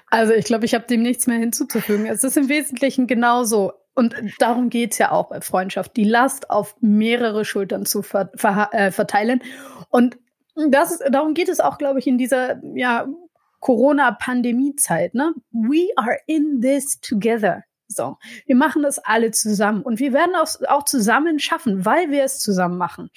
Also 0.08 0.32
ich 0.32 0.44
glaube, 0.44 0.64
ich 0.64 0.74
habe 0.74 0.86
dem 0.86 1.02
nichts 1.02 1.26
mehr 1.26 1.38
hinzuzufügen. 1.38 2.06
Es 2.06 2.22
ist 2.24 2.36
im 2.36 2.48
Wesentlichen 2.48 3.06
genauso. 3.06 3.72
Und 3.94 4.14
darum 4.38 4.70
geht's 4.70 4.98
ja 4.98 5.12
auch 5.12 5.28
bei 5.28 5.40
Freundschaft, 5.40 5.96
die 5.96 6.04
Last 6.04 6.50
auf 6.50 6.76
mehrere 6.80 7.44
Schultern 7.44 7.86
zu 7.86 8.02
ver 8.02 8.30
ver 8.34 8.70
äh, 8.72 8.90
verteilen. 8.90 9.42
Und 9.88 10.18
das 10.70 11.00
darum 11.10 11.34
geht 11.34 11.48
es 11.48 11.60
auch, 11.60 11.78
glaube 11.78 11.98
ich, 11.98 12.06
in 12.06 12.18
dieser 12.18 12.60
ja, 12.74 13.06
Corona-Pandemie-Zeit. 13.60 15.14
Ne? 15.14 15.34
We 15.50 15.88
are 15.96 16.18
in 16.26 16.60
this 16.60 17.00
together. 17.00 17.64
So, 17.88 18.16
wir 18.46 18.56
machen 18.56 18.82
das 18.82 18.98
alle 18.98 19.30
zusammen 19.30 19.82
und 19.82 19.98
wir 19.98 20.12
werden 20.12 20.32
es 20.42 20.62
auch 20.64 20.84
zusammen 20.84 21.38
schaffen, 21.38 21.84
weil 21.84 22.10
wir 22.10 22.24
es 22.24 22.38
zusammen 22.38 22.78
machen. 22.78 23.10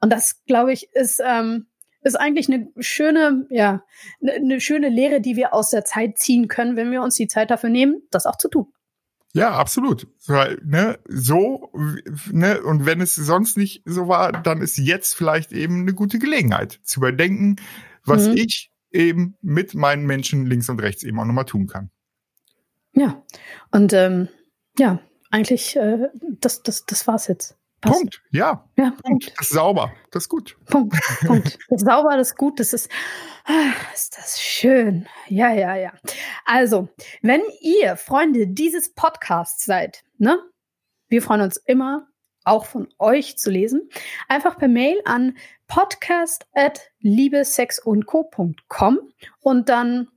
Und 0.00 0.12
das, 0.12 0.42
glaube 0.46 0.72
ich, 0.72 0.88
ist 0.92 1.20
ähm, 1.24 1.66
ist 2.02 2.18
eigentlich 2.18 2.48
eine 2.48 2.68
schöne, 2.78 3.46
ja, 3.50 3.84
eine, 4.22 4.32
eine 4.32 4.60
schöne 4.60 4.88
Lehre, 4.88 5.20
die 5.20 5.36
wir 5.36 5.54
aus 5.54 5.70
der 5.70 5.84
Zeit 5.84 6.18
ziehen 6.18 6.48
können, 6.48 6.76
wenn 6.76 6.90
wir 6.90 7.02
uns 7.02 7.16
die 7.16 7.28
Zeit 7.28 7.50
dafür 7.50 7.70
nehmen, 7.70 8.02
das 8.10 8.26
auch 8.26 8.36
zu 8.36 8.48
tun. 8.48 8.66
Ja, 9.34 9.52
absolut. 9.52 10.06
Weil, 10.26 10.58
ne, 10.64 10.98
so, 11.06 11.70
ne, 12.30 12.62
und 12.62 12.86
wenn 12.86 13.00
es 13.00 13.14
sonst 13.14 13.56
nicht 13.56 13.82
so 13.84 14.08
war, 14.08 14.32
dann 14.32 14.62
ist 14.62 14.78
jetzt 14.78 15.14
vielleicht 15.14 15.52
eben 15.52 15.82
eine 15.82 15.92
gute 15.92 16.18
Gelegenheit 16.18 16.80
zu 16.82 17.00
überdenken, 17.00 17.56
was 18.04 18.28
Mhm. 18.28 18.36
ich 18.36 18.72
eben 18.90 19.36
mit 19.42 19.74
meinen 19.74 20.06
Menschen 20.06 20.46
links 20.46 20.68
und 20.68 20.80
rechts 20.80 21.02
eben 21.02 21.20
auch 21.20 21.26
nochmal 21.26 21.44
tun 21.44 21.66
kann. 21.66 21.90
Ja. 22.98 23.22
Und 23.70 23.92
ähm, 23.92 24.28
ja, 24.78 24.98
eigentlich, 25.30 25.76
äh, 25.76 26.08
das, 26.40 26.62
das, 26.62 26.86
das 26.86 27.06
war's 27.06 27.28
jetzt. 27.28 27.56
Passt. 27.80 27.94
Punkt. 27.94 28.22
Ja, 28.32 28.68
Ja, 28.76 28.92
Punkt. 29.04 29.32
Das 29.36 29.46
ist 29.46 29.52
sauber. 29.52 29.92
Das 30.10 30.24
ist 30.24 30.28
gut. 30.28 30.56
Punkt. 30.66 30.96
Punkt. 31.24 31.58
Das 31.68 31.82
ist 31.82 31.86
sauber, 31.86 32.16
das 32.16 32.30
ist 32.30 32.36
gut, 32.36 32.58
das 32.58 32.72
ist, 32.72 32.90
ah, 33.44 33.70
ist 33.94 34.18
das 34.18 34.40
schön. 34.40 35.06
Ja, 35.28 35.52
ja, 35.52 35.76
ja. 35.76 35.92
Also, 36.44 36.88
wenn 37.22 37.42
ihr 37.60 37.96
Freunde 37.96 38.48
dieses 38.48 38.92
Podcasts 38.94 39.64
seid, 39.64 40.02
ne? 40.16 40.40
Wir 41.08 41.22
freuen 41.22 41.42
uns 41.42 41.56
immer, 41.56 42.08
auch 42.44 42.66
von 42.66 42.88
euch 42.98 43.38
zu 43.38 43.50
lesen. 43.50 43.88
Einfach 44.26 44.58
per 44.58 44.68
Mail 44.68 45.00
an 45.04 45.36
podcast 45.68 46.46
at 46.52 46.90
liebesexundco.com 46.98 48.98
und 49.40 49.68
dann 49.68 50.08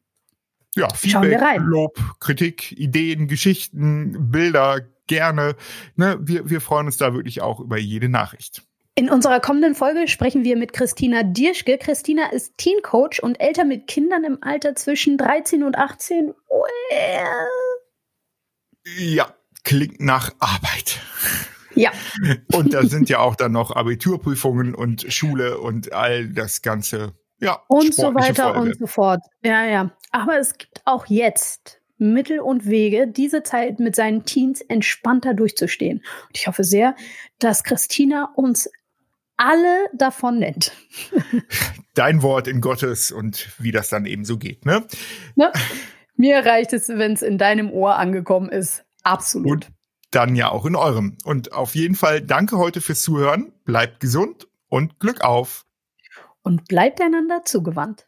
Ja, 0.75 0.87
Feedback. 0.93 1.59
Lob, 1.59 1.99
Kritik, 2.19 2.71
Ideen, 2.71 3.27
Geschichten, 3.27 4.31
Bilder, 4.31 4.81
gerne. 5.07 5.55
Ne, 5.95 6.17
wir, 6.21 6.49
wir 6.49 6.61
freuen 6.61 6.85
uns 6.85 6.97
da 6.97 7.13
wirklich 7.13 7.41
auch 7.41 7.59
über 7.59 7.77
jede 7.77 8.09
Nachricht. 8.09 8.63
In 8.95 9.09
unserer 9.09 9.39
kommenden 9.39 9.73
Folge 9.73 10.07
sprechen 10.07 10.43
wir 10.43 10.57
mit 10.57 10.73
Christina 10.73 11.23
Dirschke. 11.23 11.77
Christina 11.77 12.31
ist 12.31 12.57
Teen 12.57 12.81
Coach 12.83 13.19
und 13.19 13.39
Eltern 13.39 13.69
mit 13.69 13.87
Kindern 13.87 14.23
im 14.23 14.37
Alter 14.41 14.75
zwischen 14.75 15.17
13 15.17 15.63
und 15.63 15.77
18. 15.77 16.33
Well. 16.49 17.37
Ja, 18.97 19.33
klingt 19.63 20.01
nach 20.01 20.33
Arbeit. 20.39 20.99
Ja, 21.75 21.91
Und 22.51 22.73
da 22.73 22.83
sind 22.83 23.09
ja 23.09 23.19
auch 23.19 23.35
dann 23.35 23.53
noch 23.53 23.71
Abiturprüfungen 23.75 24.75
und 24.75 25.05
Schule 25.11 25.57
und 25.57 25.93
all 25.93 26.27
das 26.27 26.61
ganze, 26.61 27.13
ja, 27.41 27.59
und 27.67 27.93
so 27.93 28.13
weiter 28.13 28.53
Folge. 28.53 28.59
und 28.59 28.77
so 28.77 28.87
fort. 28.87 29.21
Ja, 29.43 29.65
ja. 29.65 29.91
Aber 30.11 30.37
es 30.37 30.57
gibt 30.57 30.81
auch 30.85 31.07
jetzt 31.07 31.81
Mittel 31.97 32.39
und 32.39 32.65
Wege, 32.65 33.07
diese 33.07 33.43
Zeit 33.43 33.79
mit 33.79 33.95
seinen 33.95 34.25
Teens 34.25 34.61
entspannter 34.61 35.33
durchzustehen. 35.33 35.97
Und 35.99 36.37
ich 36.37 36.47
hoffe 36.47 36.63
sehr, 36.63 36.95
dass 37.39 37.63
Christina 37.63 38.31
uns 38.35 38.69
alle 39.37 39.87
davon 39.93 40.39
nennt. 40.39 40.71
Dein 41.95 42.21
Wort 42.21 42.47
in 42.47 42.61
Gottes 42.61 43.11
und 43.11 43.49
wie 43.59 43.71
das 43.71 43.89
dann 43.89 44.05
eben 44.05 44.23
so 44.23 44.37
geht, 44.37 44.65
ne? 44.65 44.85
Ne? 45.35 45.51
Mir 46.15 46.45
reicht 46.45 46.73
es, 46.73 46.89
wenn 46.89 47.13
es 47.13 47.23
in 47.23 47.37
deinem 47.37 47.71
Ohr 47.71 47.97
angekommen 47.97 48.49
ist. 48.49 48.83
Absolut. 49.03 49.51
Und 49.51 49.71
dann 50.11 50.35
ja 50.35 50.49
auch 50.49 50.65
in 50.65 50.75
eurem. 50.75 51.17
Und 51.23 51.53
auf 51.53 51.73
jeden 51.73 51.95
Fall 51.95 52.21
danke 52.21 52.57
heute 52.57 52.81
fürs 52.81 53.01
Zuhören. 53.01 53.51
Bleibt 53.65 53.99
gesund 53.99 54.47
und 54.69 54.99
Glück 54.99 55.21
auf. 55.21 55.65
Und 56.43 56.67
bleibt 56.67 57.01
einander 57.01 57.43
zugewandt. 57.43 58.07